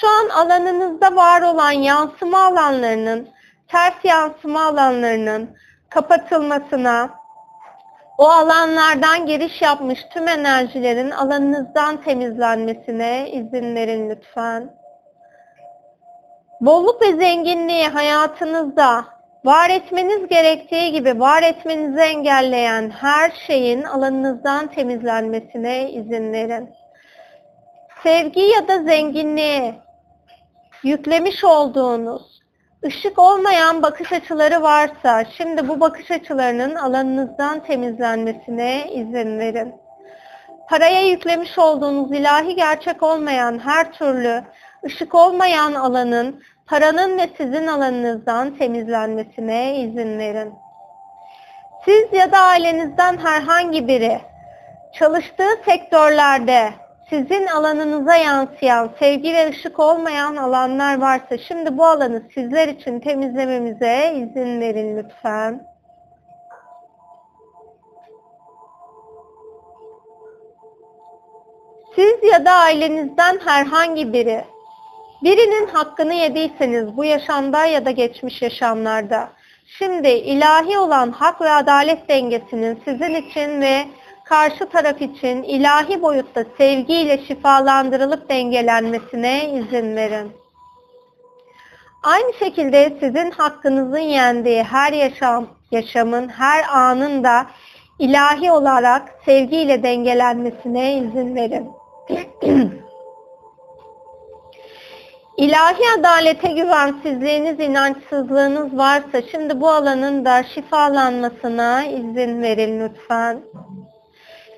Şu 0.00 0.08
an 0.08 0.28
alanınızda 0.28 1.16
var 1.16 1.42
olan 1.42 1.72
yansıma 1.72 2.38
alanlarının, 2.38 3.28
ters 3.68 4.04
yansıma 4.04 4.64
alanlarının 4.64 5.56
kapatılmasına, 5.90 7.19
o 8.20 8.28
alanlardan 8.28 9.26
giriş 9.26 9.62
yapmış 9.62 10.06
tüm 10.12 10.28
enerjilerin 10.28 11.10
alanınızdan 11.10 12.02
temizlenmesine 12.02 13.30
izin 13.30 13.74
verin 13.74 14.10
lütfen. 14.10 14.70
Bolluk 16.60 17.02
ve 17.02 17.16
zenginliği 17.16 17.88
hayatınızda 17.88 19.04
var 19.44 19.70
etmeniz 19.70 20.28
gerektiği 20.28 20.92
gibi 20.92 21.20
var 21.20 21.42
etmenizi 21.42 22.00
engelleyen 22.00 22.90
her 22.90 23.30
şeyin 23.46 23.82
alanınızdan 23.82 24.66
temizlenmesine 24.66 25.90
izin 25.90 26.32
verin. 26.32 26.70
Sevgi 28.02 28.40
ya 28.40 28.68
da 28.68 28.82
zenginliği 28.82 29.74
yüklemiş 30.82 31.44
olduğunuz 31.44 32.39
ışık 32.84 33.18
olmayan 33.18 33.82
bakış 33.82 34.12
açıları 34.12 34.62
varsa 34.62 35.24
şimdi 35.24 35.68
bu 35.68 35.80
bakış 35.80 36.10
açılarının 36.10 36.74
alanınızdan 36.74 37.60
temizlenmesine 37.60 38.92
izin 38.92 39.38
verin. 39.38 39.74
Paraya 40.68 41.06
yüklemiş 41.06 41.58
olduğunuz 41.58 42.12
ilahi 42.12 42.56
gerçek 42.56 43.02
olmayan 43.02 43.58
her 43.58 43.92
türlü 43.92 44.44
ışık 44.84 45.14
olmayan 45.14 45.74
alanın 45.74 46.42
paranın 46.66 47.18
ve 47.18 47.30
sizin 47.36 47.66
alanınızdan 47.66 48.56
temizlenmesine 48.58 49.76
izin 49.76 50.18
verin. 50.18 50.54
Siz 51.84 52.12
ya 52.12 52.32
da 52.32 52.38
ailenizden 52.38 53.18
herhangi 53.18 53.88
biri 53.88 54.20
çalıştığı 54.92 55.50
sektörlerde 55.64 56.70
sizin 57.10 57.46
alanınıza 57.46 58.16
yansıyan 58.16 58.90
sevgi 58.98 59.34
ve 59.34 59.48
ışık 59.48 59.78
olmayan 59.78 60.36
alanlar 60.36 61.00
varsa 61.00 61.38
şimdi 61.38 61.78
bu 61.78 61.86
alanı 61.86 62.22
sizler 62.34 62.68
için 62.68 63.00
temizlememize 63.00 64.12
izin 64.16 64.60
verin 64.60 64.96
lütfen. 64.96 65.70
Siz 71.94 72.32
ya 72.32 72.44
da 72.44 72.52
ailenizden 72.52 73.38
herhangi 73.44 74.12
biri 74.12 74.44
birinin 75.22 75.66
hakkını 75.66 76.14
yediyseniz 76.14 76.96
bu 76.96 77.04
yaşamda 77.04 77.66
ya 77.66 77.84
da 77.84 77.90
geçmiş 77.90 78.42
yaşamlarda 78.42 79.28
şimdi 79.78 80.08
ilahi 80.08 80.78
olan 80.78 81.12
hak 81.12 81.40
ve 81.40 81.50
adalet 81.50 82.08
dengesinin 82.08 82.82
sizin 82.84 83.14
için 83.14 83.60
ve 83.60 83.86
karşı 84.30 84.68
taraf 84.68 85.02
için 85.02 85.42
ilahi 85.42 86.02
boyutta 86.02 86.44
sevgiyle 86.58 87.18
şifalandırılıp 87.18 88.28
dengelenmesine 88.28 89.50
izin 89.50 89.96
verin. 89.96 90.32
Aynı 92.02 92.32
şekilde 92.38 92.96
sizin 93.00 93.30
hakkınızın 93.30 93.98
yendiği 93.98 94.62
her 94.62 94.92
yaşam, 94.92 95.46
yaşamın 95.70 96.28
her 96.28 96.64
anında 96.68 97.46
ilahi 97.98 98.52
olarak 98.52 99.02
sevgiyle 99.24 99.82
dengelenmesine 99.82 100.96
izin 100.96 101.34
verin. 101.34 101.70
İlahi 105.36 105.82
adalete 105.98 106.52
güvensizliğiniz, 106.52 107.60
inançsızlığınız 107.60 108.78
varsa 108.78 109.22
şimdi 109.30 109.60
bu 109.60 109.70
alanın 109.70 110.24
da 110.24 110.42
şifalanmasına 110.42 111.84
izin 111.84 112.42
verin 112.42 112.80
lütfen. 112.80 113.40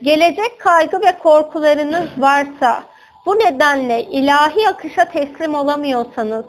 Gelecek 0.02 0.60
kaygı 0.60 1.00
ve 1.00 1.18
korkularınız 1.18 2.08
varsa 2.18 2.84
bu 3.26 3.34
nedenle 3.34 4.02
ilahi 4.02 4.68
akışa 4.68 5.04
teslim 5.04 5.54
olamıyorsanız 5.54 6.44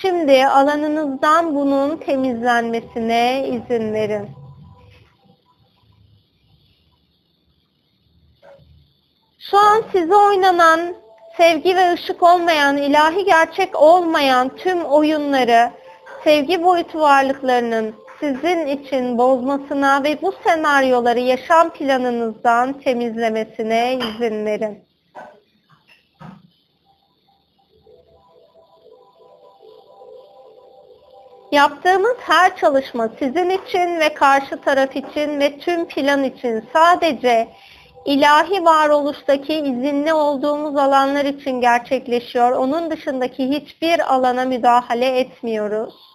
şimdi 0.00 0.46
alanınızdan 0.46 1.54
bunun 1.54 1.96
temizlenmesine 1.96 3.48
izin 3.48 3.92
verin. 3.92 4.30
Şu 9.38 9.58
an 9.58 9.82
size 9.92 10.16
oynanan 10.16 10.94
sevgi 11.36 11.76
ve 11.76 11.92
ışık 11.92 12.22
olmayan, 12.22 12.76
ilahi 12.76 13.24
gerçek 13.24 13.82
olmayan 13.82 14.56
tüm 14.56 14.84
oyunları 14.84 15.70
sevgi 16.24 16.62
boyutu 16.62 17.00
varlıklarının 17.00 18.01
sizin 18.22 18.66
için 18.66 19.18
bozmasına 19.18 20.04
ve 20.04 20.22
bu 20.22 20.32
senaryoları 20.44 21.20
yaşam 21.20 21.70
planınızdan 21.70 22.72
temizlemesine 22.72 23.94
izin 23.94 24.46
verin. 24.46 24.84
Yaptığımız 31.52 32.16
her 32.20 32.56
çalışma 32.56 33.08
sizin 33.18 33.50
için 33.50 34.00
ve 34.00 34.14
karşı 34.14 34.60
taraf 34.60 34.96
için 34.96 35.40
ve 35.40 35.58
tüm 35.58 35.88
plan 35.88 36.24
için 36.24 36.64
sadece 36.72 37.48
ilahi 38.04 38.64
varoluştaki 38.64 39.54
izinli 39.54 40.12
olduğumuz 40.12 40.76
alanlar 40.76 41.24
için 41.24 41.60
gerçekleşiyor. 41.60 42.52
Onun 42.52 42.90
dışındaki 42.90 43.48
hiçbir 43.48 44.14
alana 44.14 44.44
müdahale 44.44 45.18
etmiyoruz. 45.18 46.11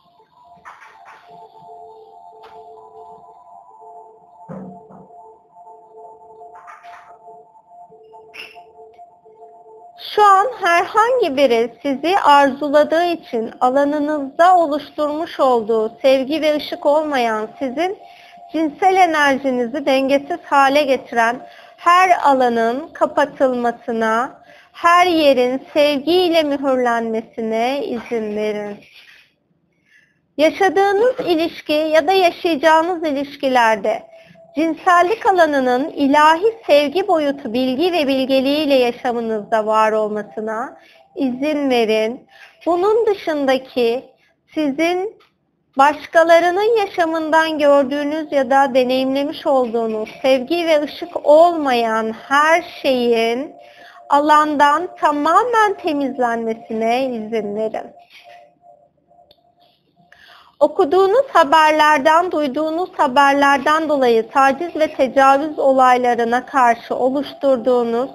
Şu 10.00 10.24
an 10.24 10.48
herhangi 10.62 11.38
biri 11.38 11.74
sizi 11.82 12.20
arzuladığı 12.20 13.06
için 13.06 13.52
alanınızda 13.62 14.58
oluşturmuş 14.58 15.40
olduğu 15.40 15.98
sevgi 16.02 16.42
ve 16.42 16.56
ışık 16.56 16.86
olmayan 16.86 17.50
sizin 17.60 17.98
cinsel 18.52 18.96
enerjinizi 18.96 19.86
dengesiz 19.86 20.40
hale 20.46 20.84
getiren 20.84 21.48
her 21.78 22.10
alanın 22.24 22.88
kapatılmasına, 22.94 24.42
her 24.74 25.06
yerin 25.08 25.62
sevgiyle 25.74 26.44
mühürlenmesine 26.44 27.86
izin 27.86 28.36
verin. 28.36 28.78
Yaşadığınız 30.38 31.16
ilişki 31.28 31.74
ya 31.74 32.08
da 32.08 32.12
yaşayacağınız 32.12 33.04
ilişkilerde 33.04 34.04
cinsellik 34.56 35.26
alanının 35.26 35.90
ilahi 35.90 36.58
sevgi 36.68 37.08
boyutu 37.08 37.54
bilgi 37.54 37.92
ve 37.94 38.08
bilgeliğiyle 38.08 38.76
yaşamınızda 38.76 39.66
var 39.66 39.92
olmasına 39.92 40.78
izin 41.16 41.70
verin. 41.70 42.28
Bunun 42.66 43.06
dışındaki 43.06 44.06
sizin 44.54 45.18
başkalarının 45.78 46.78
yaşamından 46.78 47.60
gördüğünüz 47.60 48.32
ya 48.32 48.50
da 48.50 48.74
deneyimlemiş 48.74 49.48
olduğunuz 49.48 50.10
sevgi 50.22 50.68
ve 50.68 50.82
ışık 50.82 51.26
olmayan 51.28 52.14
her 52.28 52.66
şeyin 52.82 53.56
alandan 54.10 54.96
tamamen 54.96 55.74
temizlenmesine 55.74 57.06
izin 57.06 57.56
verin. 57.56 57.94
Okuduğunuz 60.60 61.26
haberlerden, 61.34 62.32
duyduğunuz 62.32 62.90
haberlerden 62.98 63.90
dolayı 63.90 64.30
taciz 64.30 64.76
ve 64.76 64.94
tecavüz 64.94 65.60
olaylarına 65.60 66.46
karşı 66.46 66.96
oluşturduğunuz 66.96 68.10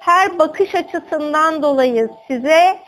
her 0.00 0.38
bakış 0.38 0.74
açısından 0.74 1.62
dolayı 1.62 2.10
size 2.28 2.78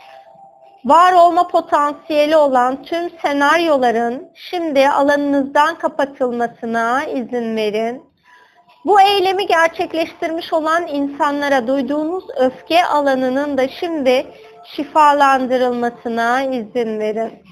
var 0.85 1.13
olma 1.13 1.47
potansiyeli 1.47 2.35
olan 2.35 2.83
tüm 2.83 3.09
senaryoların 3.21 4.27
şimdi 4.35 4.89
alanınızdan 4.89 5.75
kapatılmasına 5.75 7.05
izin 7.05 7.55
verin. 7.55 8.03
Bu 8.85 9.01
eylemi 9.01 9.47
gerçekleştirmiş 9.47 10.53
olan 10.53 10.87
insanlara 10.87 11.67
duyduğunuz 11.67 12.23
öfke 12.37 12.85
alanının 12.85 13.57
da 13.57 13.67
şimdi 13.67 14.25
şifalandırılmasına 14.63 16.43
izin 16.43 16.99
verin. 16.99 17.44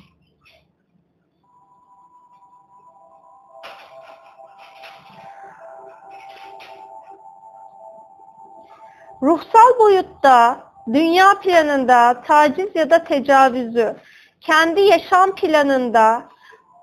Ruhsal 9.24 9.80
boyutta, 9.80 10.60
dünya 10.94 11.40
planında 11.40 12.22
taciz 12.28 12.76
ya 12.76 12.90
da 12.90 13.04
tecavüzü 13.04 13.96
kendi 14.42 14.82
yaşam 14.82 15.36
planında 15.36 16.24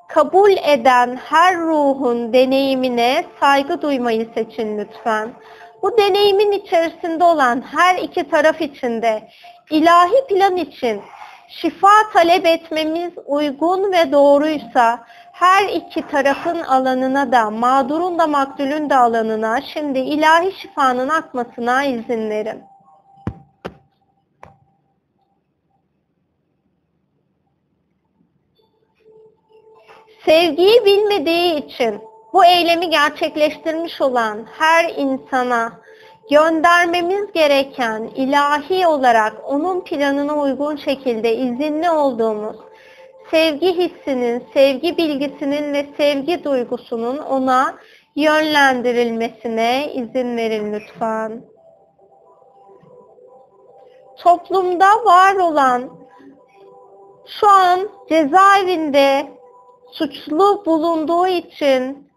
kabul 0.08 0.50
eden 0.50 1.16
her 1.16 1.56
ruhun 1.56 2.32
deneyimine 2.32 3.24
saygı 3.40 3.82
duymayı 3.82 4.28
seçin 4.34 4.78
lütfen. 4.78 5.30
Bu 5.82 5.98
deneyimin 5.98 6.52
içerisinde 6.52 7.24
olan 7.24 7.64
her 7.76 7.98
iki 7.98 8.30
taraf 8.30 8.60
için 8.60 9.02
de 9.02 9.28
ilahi 9.70 10.26
plan 10.28 10.56
için 10.56 11.02
şifa 11.48 12.10
talep 12.12 12.46
etmemiz 12.46 13.12
uygun 13.26 13.92
ve 13.92 14.12
doğruysa 14.12 15.06
her 15.40 15.68
iki 15.68 16.08
tarafın 16.08 16.60
alanına 16.60 17.32
da 17.32 17.50
mağdurun 17.50 18.18
da 18.18 18.26
maktulün 18.26 18.90
de 18.90 18.96
alanına 18.96 19.60
şimdi 19.60 19.98
ilahi 19.98 20.52
şifanın 20.52 21.08
akmasına 21.08 21.84
izin 21.84 22.30
verin. 22.30 22.62
Sevgiyi 30.24 30.84
bilmediği 30.84 31.66
için 31.66 32.00
bu 32.32 32.44
eylemi 32.44 32.90
gerçekleştirmiş 32.90 34.00
olan 34.00 34.46
her 34.58 34.94
insana 34.96 35.72
göndermemiz 36.30 37.32
gereken 37.32 38.02
ilahi 38.02 38.86
olarak 38.86 39.32
onun 39.44 39.80
planına 39.80 40.34
uygun 40.34 40.76
şekilde 40.76 41.36
izinli 41.36 41.90
olduğumuz 41.90 42.69
sevgi 43.30 43.76
hissinin, 43.76 44.44
sevgi 44.54 44.96
bilgisinin 44.96 45.72
ve 45.72 45.86
sevgi 45.96 46.44
duygusunun 46.44 47.18
ona 47.18 47.78
yönlendirilmesine 48.16 49.92
izin 49.94 50.36
verin 50.36 50.72
lütfen. 50.72 51.44
Toplumda 54.18 55.04
var 55.04 55.34
olan 55.34 55.90
şu 57.26 57.48
an 57.48 57.88
cezaevinde 58.08 59.26
suçlu 59.92 60.62
bulunduğu 60.66 61.26
için 61.26 62.10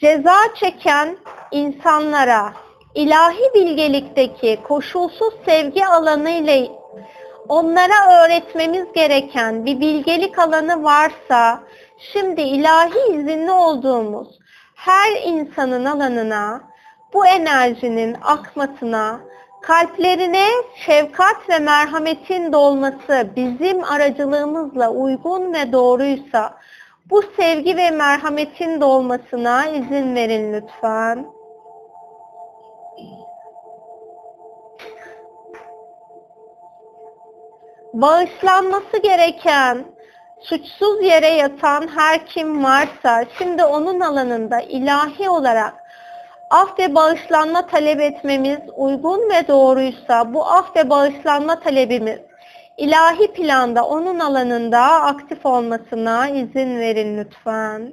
ceza 0.00 0.36
çeken 0.54 1.18
insanlara 1.50 2.52
ilahi 2.94 3.54
bilgelikteki 3.54 4.60
koşulsuz 4.68 5.34
sevgi 5.44 5.86
alanı 5.86 6.30
ile 6.30 6.79
onlara 7.50 8.24
öğretmemiz 8.24 8.92
gereken 8.94 9.66
bir 9.66 9.80
bilgelik 9.80 10.38
alanı 10.38 10.82
varsa 10.82 11.60
şimdi 11.98 12.40
ilahi 12.40 12.98
izinli 13.12 13.50
olduğumuz 13.52 14.28
her 14.74 15.22
insanın 15.24 15.84
alanına 15.84 16.60
bu 17.14 17.26
enerjinin 17.26 18.16
akmasına, 18.22 19.20
kalplerine 19.62 20.46
şefkat 20.76 21.48
ve 21.48 21.58
merhametin 21.58 22.52
dolması 22.52 23.28
bizim 23.36 23.84
aracılığımızla 23.84 24.90
uygun 24.90 25.52
ve 25.52 25.72
doğruysa 25.72 26.54
bu 27.10 27.22
sevgi 27.36 27.76
ve 27.76 27.90
merhametin 27.90 28.80
dolmasına 28.80 29.66
izin 29.66 30.14
verin 30.14 30.52
lütfen. 30.52 31.26
Bağışlanması 37.92 39.02
gereken, 39.02 39.84
suçsuz 40.40 41.02
yere 41.02 41.28
yatan 41.28 41.88
her 41.96 42.26
kim 42.26 42.64
varsa 42.64 43.24
şimdi 43.38 43.64
onun 43.64 44.00
alanında 44.00 44.60
ilahi 44.60 45.28
olarak 45.28 45.74
af 46.50 46.78
ve 46.78 46.94
bağışlanma 46.94 47.66
talep 47.66 48.00
etmemiz 48.00 48.58
uygun 48.76 49.30
ve 49.30 49.48
doğruysa 49.48 50.34
bu 50.34 50.46
af 50.46 50.76
ve 50.76 50.90
bağışlanma 50.90 51.60
talebimiz 51.60 52.18
ilahi 52.78 53.32
planda 53.32 53.84
onun 53.84 54.18
alanında 54.18 54.80
aktif 54.80 55.46
olmasına 55.46 56.28
izin 56.28 56.80
verin 56.80 57.18
lütfen. 57.18 57.92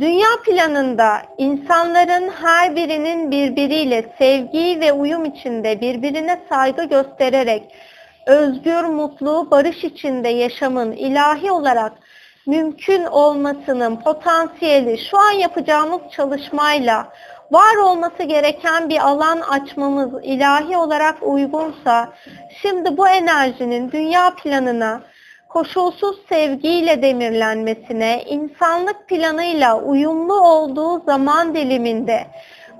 Dünya 0.00 0.28
planında 0.44 1.22
insanların 1.38 2.30
her 2.30 2.76
birinin 2.76 3.30
birbiriyle 3.30 4.14
sevgi 4.18 4.80
ve 4.80 4.92
uyum 4.92 5.24
içinde 5.24 5.80
birbirine 5.80 6.40
saygı 6.48 6.84
göstererek 6.84 7.74
özgür, 8.26 8.84
mutlu, 8.84 9.50
barış 9.50 9.84
içinde 9.84 10.28
yaşamın 10.28 10.92
ilahi 10.92 11.52
olarak 11.52 11.92
mümkün 12.46 13.04
olmasının 13.04 13.96
potansiyeli 13.96 14.98
şu 15.10 15.18
an 15.18 15.30
yapacağımız 15.30 16.00
çalışmayla 16.10 17.08
var 17.50 17.76
olması 17.76 18.22
gereken 18.22 18.88
bir 18.88 18.98
alan 18.98 19.40
açmamız 19.40 20.10
ilahi 20.22 20.76
olarak 20.76 21.16
uygunsa 21.22 22.12
şimdi 22.62 22.96
bu 22.96 23.08
enerjinin 23.08 23.92
dünya 23.92 24.34
planına 24.34 25.00
koşulsuz 25.54 26.16
sevgiyle 26.28 27.02
demirlenmesine, 27.02 28.24
insanlık 28.24 29.08
planıyla 29.08 29.80
uyumlu 29.80 30.40
olduğu 30.40 31.04
zaman 31.04 31.54
diliminde 31.54 32.26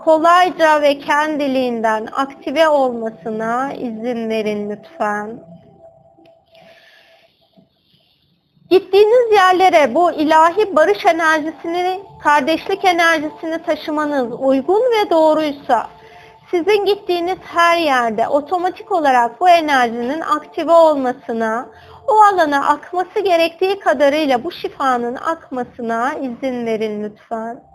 kolayca 0.04 0.82
ve 0.82 0.98
kendiliğinden 0.98 2.08
aktive 2.12 2.68
olmasına 2.68 3.72
izin 3.72 4.28
verin 4.28 4.70
lütfen. 4.70 5.30
Gittiğiniz 8.70 9.32
yerlere 9.32 9.94
bu 9.94 10.12
ilahi 10.12 10.76
barış 10.76 11.06
enerjisini, 11.06 12.00
kardeşlik 12.22 12.84
enerjisini 12.84 13.62
taşımanız 13.62 14.28
uygun 14.38 14.82
ve 14.82 15.10
doğruysa 15.10 15.86
sizin 16.50 16.84
gittiğiniz 16.84 17.38
her 17.42 17.78
yerde 17.78 18.28
otomatik 18.28 18.92
olarak 18.92 19.40
bu 19.40 19.48
enerjinin 19.48 20.20
aktive 20.20 20.72
olmasına, 20.72 21.68
o 22.08 22.14
alana 22.14 22.68
akması 22.68 23.20
gerektiği 23.20 23.78
kadarıyla 23.80 24.44
bu 24.44 24.52
şifanın 24.52 25.14
akmasına 25.14 26.14
izin 26.14 26.66
verin 26.66 27.04
lütfen. 27.04 27.74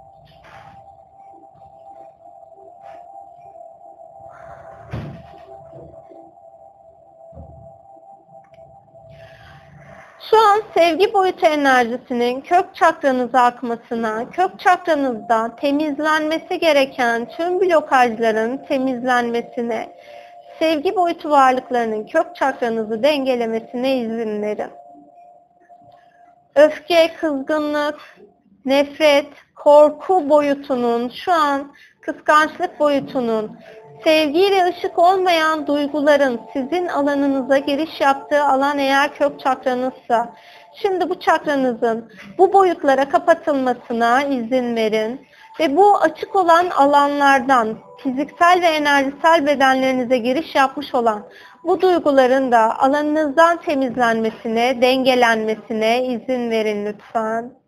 Şu 10.30 10.38
an 10.38 10.62
sevgi 10.74 11.14
boyutu 11.14 11.46
enerjisinin 11.46 12.42
kök 12.42 12.76
çakranıza 12.76 13.42
akmasına, 13.42 14.30
kök 14.30 14.60
çakranızda 14.60 15.56
temizlenmesi 15.56 16.60
gereken 16.60 17.30
tüm 17.30 17.62
blokajların 17.62 18.58
temizlenmesine, 18.58 19.96
sevgi 20.60 20.96
boyutu 20.96 21.30
varlıklarının 21.30 22.08
kök 22.08 22.36
çakranızı 22.36 23.04
dengelemesine 23.04 23.98
izin 23.98 24.42
verin. 24.42 24.72
Öfke, 26.56 27.12
kızgınlık, 27.20 28.00
nefret, 28.66 29.28
korku 29.56 30.30
boyutunun, 30.30 31.10
şu 31.10 31.32
an 31.32 31.72
kıskançlık 32.02 32.80
boyutunun, 32.80 33.58
sevgi 34.04 34.52
ve 34.52 34.66
ışık 34.66 35.00
olmayan 35.00 35.68
duyguların 35.68 36.42
sizin 36.54 36.88
alanınıza 36.88 37.58
giriş 37.58 38.02
yaptığı 38.02 38.44
alan 38.44 38.78
eğer 38.78 39.14
kök 39.14 39.40
çakranızsa, 39.40 40.34
şimdi 40.82 41.10
bu 41.10 41.20
çakranızın 41.20 42.12
bu 42.38 42.54
boyutlara 42.54 43.10
kapatılmasına 43.10 44.24
izin 44.24 44.76
verin 44.76 45.28
ve 45.60 45.76
bu 45.76 45.98
açık 45.98 46.36
olan 46.36 46.70
alanlardan 46.70 47.78
fiziksel 47.98 48.62
ve 48.62 48.68
enerjisel 48.68 49.46
bedenlerinize 49.46 50.18
giriş 50.18 50.56
yapmış 50.56 50.96
olan 50.96 51.28
bu 51.64 51.82
duyguların 51.82 52.52
da 52.52 52.80
alanınızdan 52.80 53.62
temizlenmesine, 53.62 54.82
dengelenmesine 54.82 56.06
izin 56.06 56.52
verin 56.52 56.86
lütfen. 56.86 57.59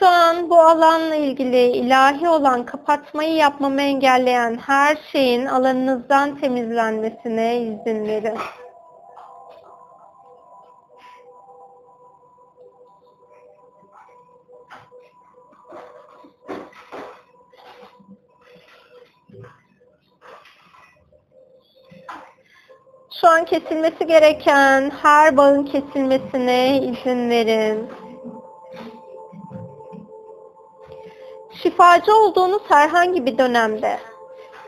Şu 0.00 0.08
an 0.08 0.50
bu 0.50 0.60
alanla 0.60 1.14
ilgili 1.14 1.66
ilahi 1.66 2.28
olan 2.28 2.66
kapatmayı 2.66 3.34
yapmamı 3.34 3.82
engelleyen 3.82 4.58
her 4.66 4.98
şeyin 5.12 5.46
alanınızdan 5.46 6.36
temizlenmesine 6.40 7.60
izin 7.60 8.06
verin. 8.06 8.38
Şu 23.20 23.28
an 23.28 23.44
kesilmesi 23.44 24.06
gereken 24.06 24.90
her 25.02 25.36
bağın 25.36 25.64
kesilmesine 25.64 26.78
izin 26.82 27.30
verin. 27.30 27.99
Şifacı 31.80 32.16
olduğunuz 32.16 32.62
herhangi 32.68 33.26
bir 33.26 33.38
dönemde 33.38 33.98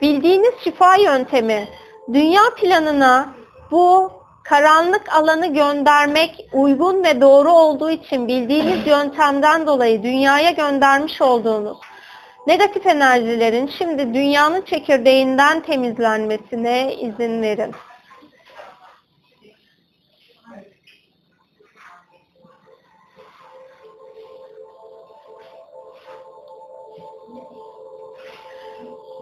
bildiğiniz 0.03 0.53
şifa 0.65 0.97
yöntemi 0.97 1.69
dünya 2.13 2.43
planına 2.57 3.29
bu 3.71 4.13
karanlık 4.45 5.13
alanı 5.15 5.55
göndermek 5.55 6.47
uygun 6.53 7.05
ve 7.05 7.21
doğru 7.21 7.53
olduğu 7.53 7.91
için 7.91 8.29
bildiğiniz 8.29 8.87
yöntemden 8.87 9.67
dolayı 9.67 10.03
dünyaya 10.03 10.51
göndermiş 10.51 11.23
olduğunuz 11.23 11.79
negatif 12.47 12.87
enerjilerin 12.87 13.71
şimdi 13.79 14.15
dünyanın 14.15 14.63
çekirdeğinden 14.63 15.61
temizlenmesine 15.61 16.95
izin 16.95 17.43
verin. 17.43 17.75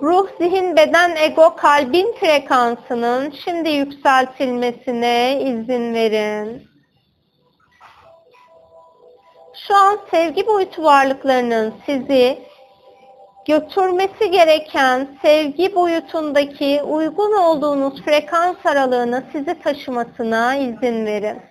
Ruh, 0.02 0.28
zihin, 0.38 0.76
beden, 0.76 1.16
ego, 1.16 1.56
kalbin 1.56 2.12
frekansının 2.12 3.30
şimdi 3.44 3.70
yükseltilmesine 3.70 5.40
izin 5.40 5.94
verin. 5.94 6.68
Şu 9.66 9.76
an 9.76 9.98
sevgi 10.10 10.46
boyutu 10.46 10.82
varlıklarının 10.82 11.74
sizi 11.86 12.38
götürmesi 13.46 14.30
gereken 14.30 15.08
sevgi 15.22 15.74
boyutundaki 15.74 16.82
uygun 16.82 17.32
olduğunuz 17.32 18.02
frekans 18.02 18.66
aralığına 18.66 19.22
sizi 19.32 19.62
taşımasına 19.62 20.56
izin 20.56 21.06
verin. 21.06 21.42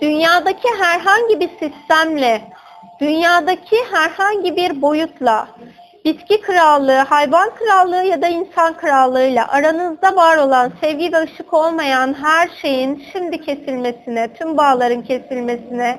Dünyadaki 0.00 0.68
herhangi 0.78 1.40
bir 1.40 1.48
sistemle 1.48 2.55
dünyadaki 3.00 3.76
herhangi 3.92 4.56
bir 4.56 4.82
boyutla, 4.82 5.48
bitki 6.04 6.40
krallığı, 6.40 6.98
hayvan 6.98 7.50
krallığı 7.54 8.04
ya 8.04 8.22
da 8.22 8.28
insan 8.28 8.76
krallığıyla 8.76 9.48
aranızda 9.48 10.16
var 10.16 10.36
olan 10.36 10.72
sevgi 10.80 11.12
ve 11.12 11.22
ışık 11.22 11.54
olmayan 11.54 12.14
her 12.22 12.48
şeyin 12.62 13.04
şimdi 13.12 13.40
kesilmesine, 13.40 14.34
tüm 14.34 14.56
bağların 14.56 15.02
kesilmesine, 15.02 15.98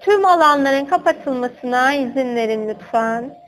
tüm 0.00 0.24
alanların 0.24 0.84
kapatılmasına 0.84 1.94
izin 1.94 2.36
verin 2.36 2.68
lütfen. 2.68 3.38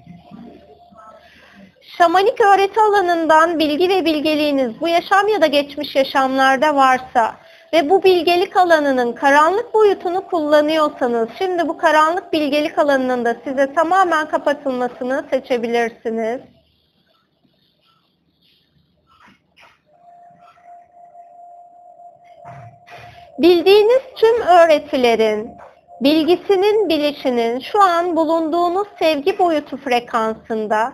Şamanik 1.98 2.40
öğreti 2.40 2.80
alanından 2.80 3.58
bilgi 3.58 3.88
ve 3.88 4.04
bilgeliğiniz 4.04 4.80
bu 4.80 4.88
yaşam 4.88 5.28
ya 5.28 5.40
da 5.42 5.46
geçmiş 5.46 5.96
yaşamlarda 5.96 6.76
varsa, 6.76 7.34
ve 7.72 7.90
bu 7.90 8.02
bilgelik 8.02 8.56
alanının 8.56 9.12
karanlık 9.12 9.74
boyutunu 9.74 10.26
kullanıyorsanız 10.26 11.28
şimdi 11.38 11.68
bu 11.68 11.78
karanlık 11.78 12.32
bilgelik 12.32 12.78
alanının 12.78 13.24
da 13.24 13.36
size 13.44 13.74
tamamen 13.74 14.28
kapatılmasını 14.28 15.24
seçebilirsiniz. 15.30 16.40
Bildiğiniz 23.38 24.02
tüm 24.16 24.42
öğretilerin, 24.42 25.50
bilgisinin, 26.00 26.88
bilişinin 26.88 27.60
şu 27.60 27.82
an 27.82 28.16
bulunduğunuz 28.16 28.88
sevgi 28.98 29.38
boyutu 29.38 29.76
frekansında 29.76 30.92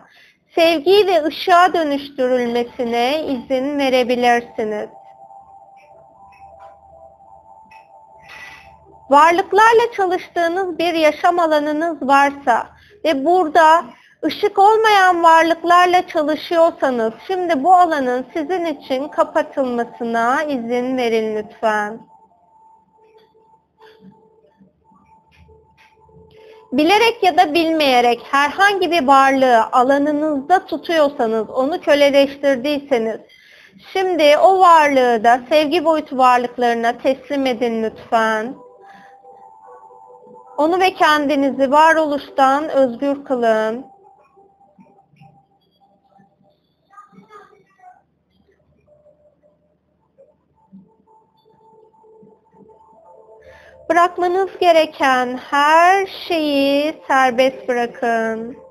sevgi 0.54 1.06
ve 1.06 1.24
ışığa 1.24 1.74
dönüştürülmesine 1.74 3.24
izin 3.24 3.78
verebilirsiniz. 3.78 4.88
Varlıklarla 9.10 9.92
çalıştığınız 9.96 10.78
bir 10.78 10.94
yaşam 10.94 11.38
alanınız 11.38 12.02
varsa 12.02 12.66
ve 13.04 13.24
burada 13.24 13.84
ışık 14.24 14.58
olmayan 14.58 15.22
varlıklarla 15.22 16.06
çalışıyorsanız 16.06 17.12
şimdi 17.26 17.64
bu 17.64 17.74
alanın 17.74 18.26
sizin 18.32 18.64
için 18.64 19.08
kapatılmasına 19.08 20.42
izin 20.42 20.96
verin 20.96 21.36
lütfen. 21.36 22.00
Bilerek 26.72 27.22
ya 27.22 27.36
da 27.36 27.54
bilmeyerek 27.54 28.22
herhangi 28.30 28.90
bir 28.90 29.06
varlığı 29.06 29.64
alanınızda 29.72 30.66
tutuyorsanız, 30.66 31.50
onu 31.50 31.80
köleleştirdiyseniz, 31.80 33.20
şimdi 33.92 34.38
o 34.38 34.58
varlığı 34.58 35.24
da 35.24 35.40
sevgi 35.48 35.84
boyutu 35.84 36.18
varlıklarına 36.18 36.98
teslim 36.98 37.46
edin 37.46 37.82
lütfen. 37.82 38.65
Onu 40.56 40.80
ve 40.80 40.94
kendinizi 40.94 41.70
varoluştan 41.70 42.68
özgür 42.68 43.24
kılın. 43.24 43.86
Bırakmanız 53.90 54.58
gereken 54.60 55.36
her 55.36 56.06
şeyi 56.06 56.94
serbest 57.08 57.68
bırakın. 57.68 58.65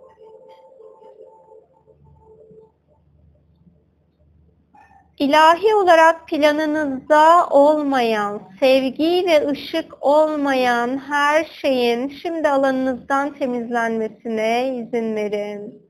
İlahi 5.20 5.76
olarak 5.76 6.28
planınızda 6.28 7.47
olmayan, 7.49 8.41
sevgi 8.59 9.26
ve 9.28 9.47
ışık 9.47 10.05
olmayan 10.05 10.97
her 10.97 11.45
şeyin 11.45 12.09
şimdi 12.09 12.49
alanınızdan 12.49 13.34
temizlenmesine 13.34 14.76
izin 14.76 15.16
verin. 15.16 15.86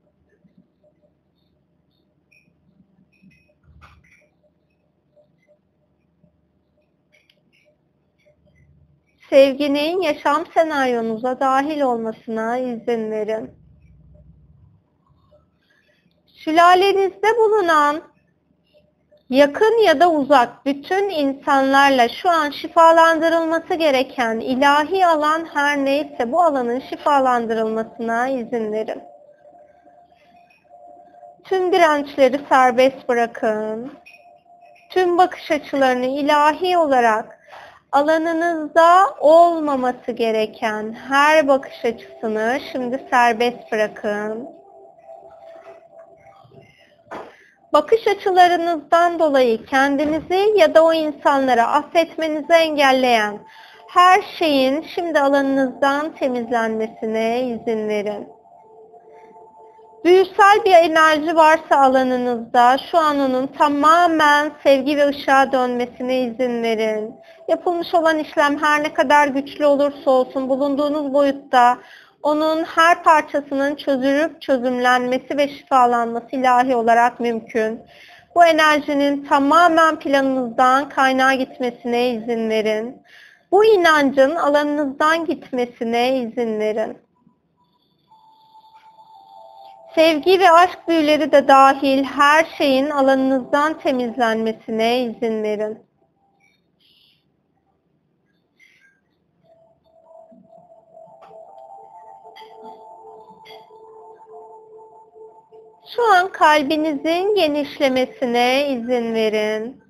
Sevginin 9.30 10.02
yaşam 10.02 10.46
senaryonuza 10.54 11.40
dahil 11.40 11.80
olmasına 11.80 12.58
izin 12.58 13.10
verin. 13.10 13.50
Sülalenizde 16.26 17.36
bulunan 17.38 18.15
yakın 19.30 19.82
ya 19.84 20.00
da 20.00 20.10
uzak 20.10 20.66
bütün 20.66 21.10
insanlarla 21.10 22.08
şu 22.08 22.30
an 22.30 22.50
şifalandırılması 22.50 23.74
gereken 23.74 24.40
ilahi 24.40 25.06
alan 25.06 25.46
her 25.54 25.84
neyse 25.84 26.32
bu 26.32 26.42
alanın 26.42 26.80
şifalandırılmasına 26.80 28.28
izin 28.28 28.72
verin. 28.72 29.02
Tüm 31.44 31.72
dirençleri 31.72 32.40
serbest 32.48 33.08
bırakın. 33.08 33.92
Tüm 34.90 35.18
bakış 35.18 35.50
açılarını 35.50 36.06
ilahi 36.06 36.78
olarak 36.78 37.38
alanınızda 37.92 39.14
olmaması 39.20 40.12
gereken 40.12 40.92
her 41.08 41.48
bakış 41.48 41.84
açısını 41.84 42.60
şimdi 42.72 43.06
serbest 43.10 43.72
bırakın. 43.72 44.48
Bakış 47.72 48.08
açılarınızdan 48.08 49.18
dolayı 49.18 49.66
kendinizi 49.66 50.52
ya 50.56 50.74
da 50.74 50.84
o 50.84 50.92
insanları 50.92 51.62
affetmenizi 51.62 52.52
engelleyen 52.52 53.38
her 53.88 54.22
şeyin 54.38 54.86
şimdi 54.94 55.20
alanınızdan 55.20 56.14
temizlenmesine 56.14 57.42
izin 57.42 57.88
verin. 57.88 58.28
Büyüsel 60.04 60.64
bir 60.64 60.72
enerji 60.72 61.36
varsa 61.36 61.76
alanınızda 61.76 62.78
şu 62.90 62.98
an 62.98 63.18
onun 63.20 63.46
tamamen 63.46 64.52
sevgi 64.62 64.96
ve 64.96 65.08
ışığa 65.08 65.52
dönmesine 65.52 66.20
izin 66.20 66.62
verin. 66.62 67.14
Yapılmış 67.48 67.94
olan 67.94 68.18
işlem 68.18 68.62
her 68.62 68.82
ne 68.82 68.94
kadar 68.94 69.28
güçlü 69.28 69.66
olursa 69.66 70.10
olsun 70.10 70.48
bulunduğunuz 70.48 71.14
boyutta 71.14 71.78
onun 72.26 72.64
her 72.64 73.02
parçasının 73.02 73.76
çözülüp 73.76 74.42
çözümlenmesi 74.42 75.38
ve 75.38 75.48
şifalanması 75.48 76.26
ilahi 76.32 76.76
olarak 76.76 77.20
mümkün. 77.20 77.80
Bu 78.34 78.44
enerjinin 78.44 79.24
tamamen 79.24 79.98
planınızdan 79.98 80.88
kaynağa 80.88 81.34
gitmesine 81.34 82.10
izin 82.10 82.50
verin. 82.50 83.02
Bu 83.52 83.64
inancın 83.64 84.34
alanınızdan 84.34 85.24
gitmesine 85.24 86.18
izin 86.18 86.60
verin. 86.60 86.98
Sevgi 89.94 90.40
ve 90.40 90.50
aşk 90.50 90.88
büyüleri 90.88 91.32
de 91.32 91.48
dahil 91.48 92.04
her 92.04 92.46
şeyin 92.58 92.90
alanınızdan 92.90 93.78
temizlenmesine 93.78 95.00
izin 95.00 95.42
verin. 95.42 95.85
Şu 105.96 106.12
an 106.12 106.32
kalbinizin 106.32 107.34
genişlemesine 107.34 108.68
izin 108.68 109.14
verin. 109.14 109.82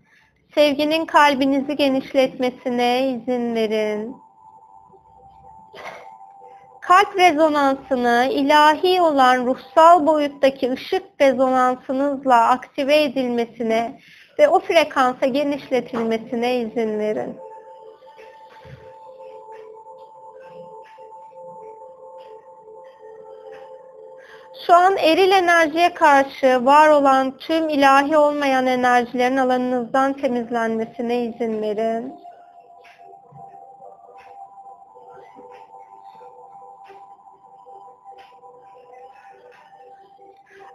Sevginin 0.55 1.07
kalbinizi 1.07 1.77
genişletmesine 1.77 3.09
izin 3.09 3.55
verin. 3.55 4.17
Kalp 6.81 7.17
rezonansını 7.17 8.29
ilahi 8.33 9.03
olan 9.03 9.47
ruhsal 9.47 10.07
boyuttaki 10.07 10.73
ışık 10.73 11.03
rezonansınızla 11.21 12.49
aktive 12.49 13.03
edilmesine 13.03 14.01
ve 14.39 14.49
o 14.49 14.61
frekansa 14.61 15.27
genişletilmesine 15.27 16.57
izin 16.57 16.99
verin. 16.99 17.46
Şu 24.65 24.75
an 24.75 24.97
eril 24.97 25.31
enerjiye 25.31 25.95
karşı 25.95 26.65
var 26.65 26.89
olan 26.89 27.37
tüm 27.39 27.69
ilahi 27.69 28.17
olmayan 28.17 28.67
enerjilerin 28.67 29.37
alanınızdan 29.37 30.13
temizlenmesine 30.13 31.25
izin 31.25 31.63
verin. 31.63 32.15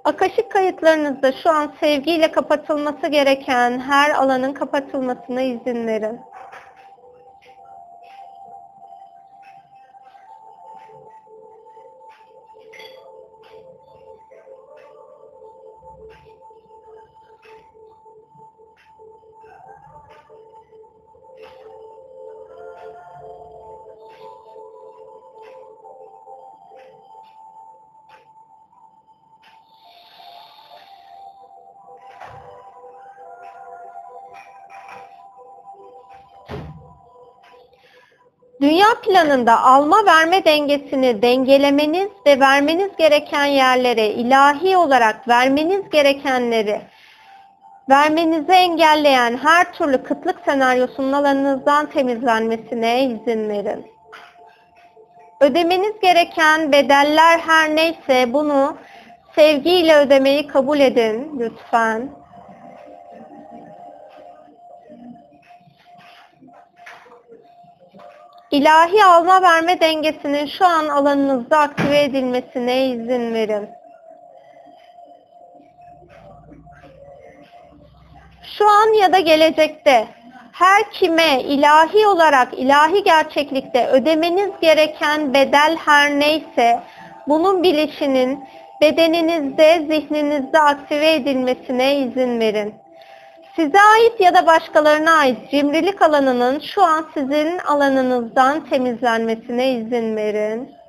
Akaşık 0.03 0.51
kayıtlarınızda 0.51 1.31
şu 1.31 1.49
an 1.49 1.73
sevgiyle 1.79 2.31
kapatılması 2.31 3.07
gereken 3.07 3.79
her 3.79 4.09
alanın 4.09 4.53
kapatılmasına 4.53 5.41
izin 5.41 5.87
verin. 5.87 6.19
Planında 39.11 39.61
alma 39.61 40.05
verme 40.05 40.45
dengesini 40.45 41.21
dengelemeniz 41.21 42.09
ve 42.25 42.39
vermeniz 42.39 42.89
gereken 42.97 43.45
yerlere 43.45 44.07
ilahi 44.07 44.77
olarak 44.77 45.27
vermeniz 45.27 45.89
gerekenleri 45.89 46.81
vermenizi 47.89 48.51
engelleyen 48.51 49.37
her 49.37 49.73
türlü 49.73 50.03
kıtlık 50.03 50.39
senaryosunun 50.45 51.11
alanınızdan 51.11 51.85
temizlenmesine 51.85 53.03
izin 53.03 53.49
verin. 53.49 53.85
Ödemeniz 55.41 55.99
gereken 56.01 56.71
bedeller 56.71 57.39
her 57.39 57.75
neyse 57.75 58.33
bunu 58.33 58.77
sevgiyle 59.35 59.97
ödemeyi 59.97 60.47
kabul 60.47 60.79
edin 60.79 61.39
lütfen. 61.39 62.09
İlahi 68.51 69.05
alma 69.05 69.41
verme 69.41 69.79
dengesinin 69.79 70.45
şu 70.45 70.65
an 70.65 70.87
alanınızda 70.87 71.59
aktive 71.59 72.01
edilmesine 72.01 72.85
izin 72.85 73.33
verin. 73.33 73.69
Şu 78.57 78.69
an 78.69 78.93
ya 79.01 79.13
da 79.13 79.19
gelecekte 79.19 80.07
her 80.51 80.91
kime 80.91 81.41
ilahi 81.41 82.07
olarak 82.07 82.53
ilahi 82.53 83.03
gerçeklikte 83.03 83.87
ödemeniz 83.87 84.51
gereken 84.61 85.33
bedel 85.33 85.77
her 85.85 86.19
neyse 86.19 86.79
bunun 87.27 87.63
bilişinin 87.63 88.43
bedeninizde, 88.81 89.85
zihninizde 89.87 90.59
aktive 90.59 91.13
edilmesine 91.13 91.95
izin 91.95 92.39
verin. 92.39 92.75
Size 93.55 93.79
ait 93.79 94.19
ya 94.19 94.33
da 94.33 94.47
başkalarına 94.47 95.11
ait 95.11 95.51
cimrilik 95.51 96.01
alanının 96.01 96.59
şu 96.59 96.83
an 96.83 97.05
sizin 97.13 97.57
alanınızdan 97.57 98.69
temizlenmesine 98.69 99.71
izin 99.71 100.15
verin. 100.15 100.80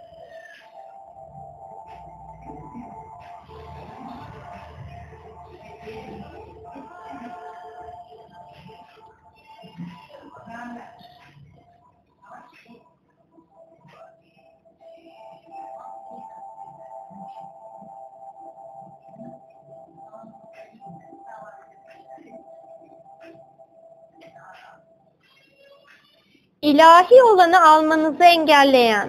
İlahi 26.63 27.23
olanı 27.23 27.69
almanızı 27.69 28.25
engelleyen, 28.25 29.09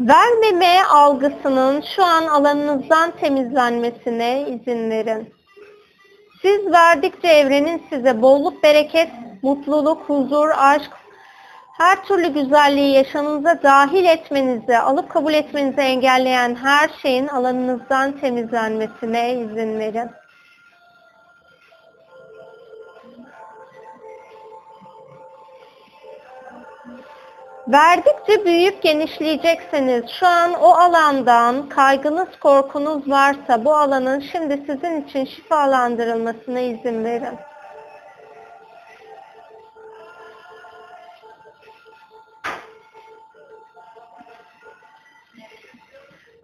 vermeme 0.00 0.82
algısının 0.82 1.84
şu 1.96 2.04
an 2.04 2.26
alanınızdan 2.26 3.10
temizlenmesine 3.10 4.48
izin 4.48 4.90
verin. 4.90 5.34
Siz 6.42 6.72
verdikçe 6.72 7.28
evrenin 7.28 7.82
size 7.90 8.22
bolluk, 8.22 8.62
bereket, 8.62 9.10
mutluluk, 9.42 10.02
huzur, 10.08 10.48
aşk, 10.56 10.90
her 11.78 12.04
türlü 12.04 12.28
güzelliği 12.28 12.94
yaşamınıza 12.94 13.62
dahil 13.62 14.04
etmenizi, 14.04 14.78
alıp 14.78 15.10
kabul 15.10 15.34
etmenizi 15.34 15.80
engelleyen 15.80 16.54
her 16.54 16.90
şeyin 17.02 17.28
alanınızdan 17.28 18.20
temizlenmesine 18.20 19.32
izin 19.32 19.78
verin. 19.78 20.10
Verdikçe 27.72 28.44
büyüyüp 28.44 28.82
genişleyeceksiniz. 28.82 30.04
Şu 30.20 30.26
an 30.26 30.54
o 30.54 30.70
alandan 30.70 31.68
kaygınız, 31.68 32.28
korkunuz 32.40 33.10
varsa 33.10 33.64
bu 33.64 33.74
alanın 33.74 34.20
şimdi 34.20 34.62
sizin 34.66 35.02
için 35.02 35.24
şifalandırılmasına 35.24 36.60
izin 36.60 37.04
verin. 37.04 37.38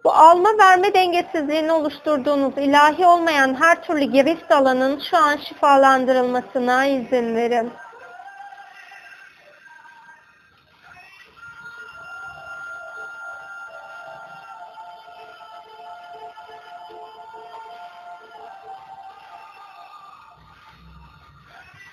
Bu 0.03 0.11
alma 0.11 0.49
verme 0.59 0.93
dengesizliğini 0.93 1.71
oluşturduğunuz 1.71 2.57
ilahi 2.57 3.05
olmayan 3.05 3.61
her 3.61 3.83
türlü 3.83 4.03
girift 4.03 4.51
alanın 4.51 4.99
şu 5.11 5.17
an 5.17 5.37
şifalandırılmasına 5.37 6.85
izin 6.85 7.35
verin. 7.35 7.71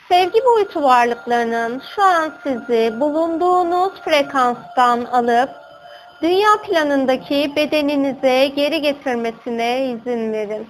Sevgi 0.09 0.45
boyutu 0.45 0.83
varlıklarının 0.83 1.83
şu 1.95 2.03
an 2.03 2.33
sizi 2.43 3.01
bulunduğunuz 3.01 4.01
frekanstan 4.01 5.05
alıp 5.05 5.51
dünya 6.23 6.49
planındaki 6.63 7.53
bedeninize 7.57 8.47
geri 8.47 8.83
getirmesine 8.83 9.87
izin 9.87 10.33
verin. 10.33 10.69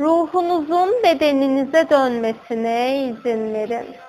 Ruhunuzun 0.00 1.02
bedeninize 1.02 1.90
dönmesine 1.90 3.04
izin 3.04 3.54
verin. 3.54 4.07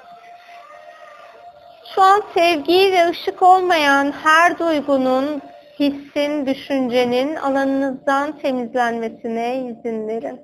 An 2.00 2.24
sevgi 2.34 2.92
ve 2.92 3.10
ışık 3.10 3.42
olmayan 3.42 4.12
her 4.12 4.60
duygunun, 4.60 5.42
hissin, 5.80 6.46
düşüncenin 6.46 7.36
alanınızdan 7.36 8.40
temizlenmesine 8.40 9.58
izin 9.58 10.08
verin. 10.08 10.42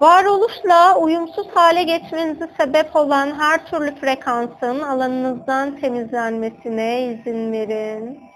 Varoluşla 0.00 0.98
uyumsuz 0.98 1.46
hale 1.54 1.82
geçmenize 1.82 2.48
sebep 2.60 2.96
olan 2.96 3.38
her 3.38 3.66
türlü 3.66 3.94
frekansın 3.94 4.80
alanınızdan 4.80 5.76
temizlenmesine 5.76 7.02
izin 7.02 7.52
verin. 7.52 8.33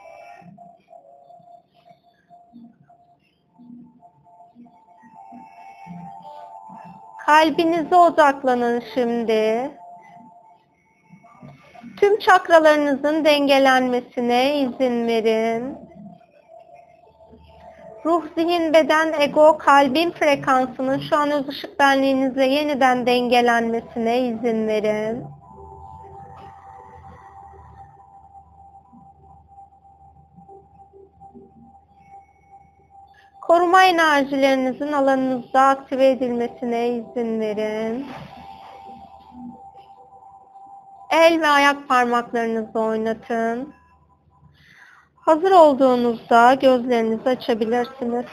Kalbinize 7.29 7.97
odaklanın 7.97 8.83
şimdi. 8.95 9.71
Tüm 12.01 12.19
çakralarınızın 12.19 13.25
dengelenmesine 13.25 14.61
izin 14.61 15.07
verin. 15.07 15.77
Ruh, 18.05 18.25
zihin, 18.37 18.75
beden, 18.75 19.13
ego, 19.21 19.59
kalbin 19.59 20.11
frekansının 20.11 20.99
şu 21.11 21.17
an 21.17 21.31
öz 21.31 21.49
ışık 21.49 21.79
benliğinizle 21.79 22.47
yeniden 22.47 23.07
dengelenmesine 23.07 24.19
izin 24.19 24.69
verin. 24.69 25.25
Koruma 33.49 33.83
enerjilerinizin 33.83 34.93
alanınızda 34.93 35.61
aktive 35.61 36.11
edilmesine 36.11 36.89
izin 36.89 37.41
verin. 37.41 38.07
El 41.11 41.41
ve 41.41 41.49
ayak 41.49 41.89
parmaklarınızı 41.89 42.79
oynatın. 42.79 43.75
Hazır 45.17 45.51
olduğunuzda 45.51 46.55
gözlerinizi 46.55 47.29
açabilirsiniz. 47.29 48.27